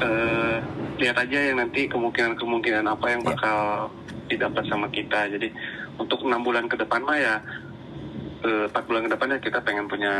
eh, 0.00 0.56
lihat 0.96 1.16
aja 1.18 1.38
yang 1.42 1.56
nanti 1.60 1.84
kemungkinan-kemungkinan 1.86 2.84
apa 2.84 3.06
yang 3.06 3.20
Iya. 3.20 3.28
bakal 3.28 3.58
didapat 4.26 4.64
sama 4.66 4.88
kita. 4.88 5.28
Jadi 5.28 5.52
untuk 5.96 6.24
enam 6.24 6.40
bulan 6.40 6.64
ke 6.66 6.74
depan 6.74 7.04
mah 7.04 7.16
ya 7.16 7.34
eh, 8.42 8.64
empat 8.66 8.84
bulan 8.88 9.04
ke 9.04 9.10
depan 9.12 9.28
ya 9.28 9.38
kita 9.40 9.58
pengen 9.60 9.84
punya 9.86 10.12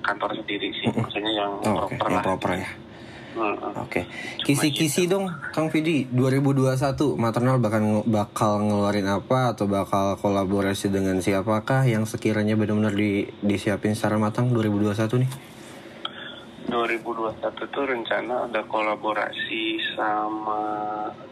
kantor 0.00 0.30
sendiri 0.34 0.70
sih, 0.72 0.86
maksudnya 0.92 1.32
yang 1.34 1.52
Oh, 1.62 1.84
proper 1.84 2.06
yang 2.06 2.14
lah. 2.14 2.22
proper 2.22 2.50
ya. 2.56 2.70
Oke. 3.80 4.10
Kisi-kisi 4.42 5.06
dong 5.06 5.30
Kang 5.54 5.70
Vidi 5.70 6.06
2021 6.06 7.14
maternal 7.14 7.62
bakal 7.62 7.80
nge- 7.80 8.06
bakal 8.06 8.58
ngeluarin 8.58 9.06
apa 9.06 9.54
atau 9.54 9.70
bakal 9.70 10.18
kolaborasi 10.18 10.90
dengan 10.90 11.22
siapakah 11.22 11.86
yang 11.86 12.04
sekiranya 12.04 12.58
benar-benar 12.58 12.90
di, 12.90 13.30
disiapin 13.40 13.94
secara 13.94 14.18
matang 14.18 14.50
2021 14.50 15.22
nih? 15.22 15.30
2021 16.70 17.74
tuh 17.74 17.84
rencana 17.84 18.46
ada 18.46 18.62
kolaborasi 18.62 19.62
sama 19.98 20.62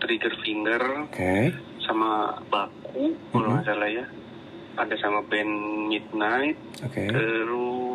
Trigger 0.02 0.34
Finger 0.42 0.82
Oke. 1.06 1.54
sama 1.82 2.34
Baku 2.50 3.14
kalau 3.30 3.54
nggak 3.54 3.66
salah 3.66 3.90
ya. 3.90 4.06
Ada 4.78 4.94
sama 4.98 5.26
band 5.26 5.50
Midnight 5.90 6.54
Oke. 6.86 7.10
terus 7.10 7.87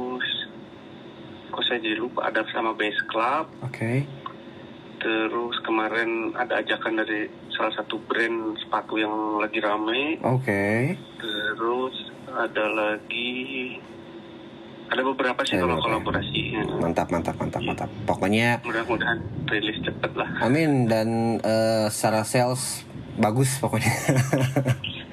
kok 1.54 1.64
saya 1.70 1.78
jadi 1.86 2.02
lupa 2.02 2.26
ada 2.26 2.42
sama 2.50 2.74
Base 2.74 2.98
Club 3.06 3.46
Oke. 3.62 4.10
terus 4.98 5.56
kemarin 5.62 6.34
ada 6.34 6.58
ajakan 6.66 6.98
dari 6.98 7.30
salah 7.54 7.74
satu 7.78 8.02
brand 8.10 8.58
sepatu 8.58 8.98
yang 8.98 9.38
lagi 9.38 9.62
rame 9.62 10.18
Oke. 10.26 10.98
terus 11.22 11.96
ada 12.34 12.66
lagi 12.74 13.78
ada 14.90 15.02
beberapa 15.06 15.42
sih 15.46 15.58
kalau 15.62 15.78
beberapa. 15.78 15.86
kolaborasi 16.02 16.42
Mantap, 16.82 17.08
mantap, 17.10 17.36
mantap, 17.38 17.62
mantap. 17.66 17.90
Pokoknya 18.06 18.62
mudah-mudahan 18.66 19.22
rilis 19.46 19.78
cepet 19.86 20.12
lah 20.18 20.30
amin 20.42 20.90
dan 20.90 21.38
eh, 21.38 21.86
secara 21.94 22.26
sales 22.26 22.82
bagus 23.14 23.62
pokoknya. 23.62 23.94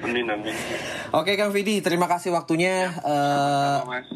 amin 0.05 0.25
amin 0.25 0.55
Oke 1.13 1.35
Kang 1.35 1.51
Vidi, 1.51 1.83
terima 1.83 2.07
kasih 2.07 2.31
waktunya. 2.31 2.87
Sama, 3.03 3.99
Mas. 3.99 4.07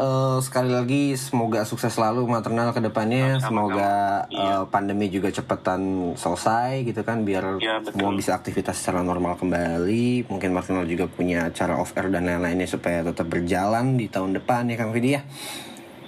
Eh, 0.00 0.38
sekali 0.40 0.72
lagi 0.72 1.12
semoga 1.12 1.60
sukses 1.68 1.92
selalu 1.92 2.24
maternal 2.24 2.72
ke 2.72 2.80
depannya. 2.80 3.36
Semoga 3.36 4.24
Iya. 4.32 4.64
eh, 4.64 4.64
pandemi 4.64 5.12
juga 5.12 5.28
cepetan 5.28 5.82
selesai 6.16 6.88
gitu 6.88 7.04
kan 7.04 7.20
biar 7.20 7.60
Iya, 7.60 7.84
betul. 7.84 8.00
semua 8.00 8.12
bisa 8.16 8.32
aktivitas 8.32 8.80
secara 8.80 9.04
normal 9.04 9.36
kembali. 9.36 10.24
Mungkin 10.24 10.56
maternal 10.56 10.88
juga 10.88 11.04
punya 11.04 11.52
cara 11.52 11.76
off 11.76 11.92
air 11.92 12.08
dan 12.08 12.24
lain-lainnya 12.24 12.64
supaya 12.64 13.04
tetap 13.04 13.28
berjalan 13.28 14.00
di 14.00 14.08
tahun 14.08 14.40
depan 14.40 14.72
ya 14.72 14.80
Kang 14.80 14.96
Vidi 14.96 15.12
ya. 15.12 15.22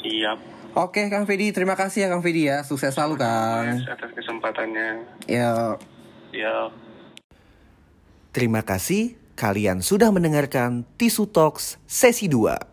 siap 0.00 0.40
Oke 0.72 1.12
Kang 1.12 1.28
Vidi, 1.28 1.52
terima 1.52 1.76
kasih 1.76 2.02
ya 2.02 2.08
Kang 2.08 2.24
Vidi 2.24 2.48
ya. 2.48 2.64
Sukses 2.64 2.96
selalu 2.96 3.20
Kang. 3.20 3.76
Atas 3.76 4.08
kesempatannya 4.10 5.04
Ya. 5.28 5.76
ya 6.32 6.72
Terima 8.32 8.64
kasih 8.64 9.20
kalian 9.36 9.84
sudah 9.84 10.08
mendengarkan 10.08 10.88
Tisu 10.96 11.28
Talks 11.28 11.76
sesi 11.84 12.24
2. 12.24 12.71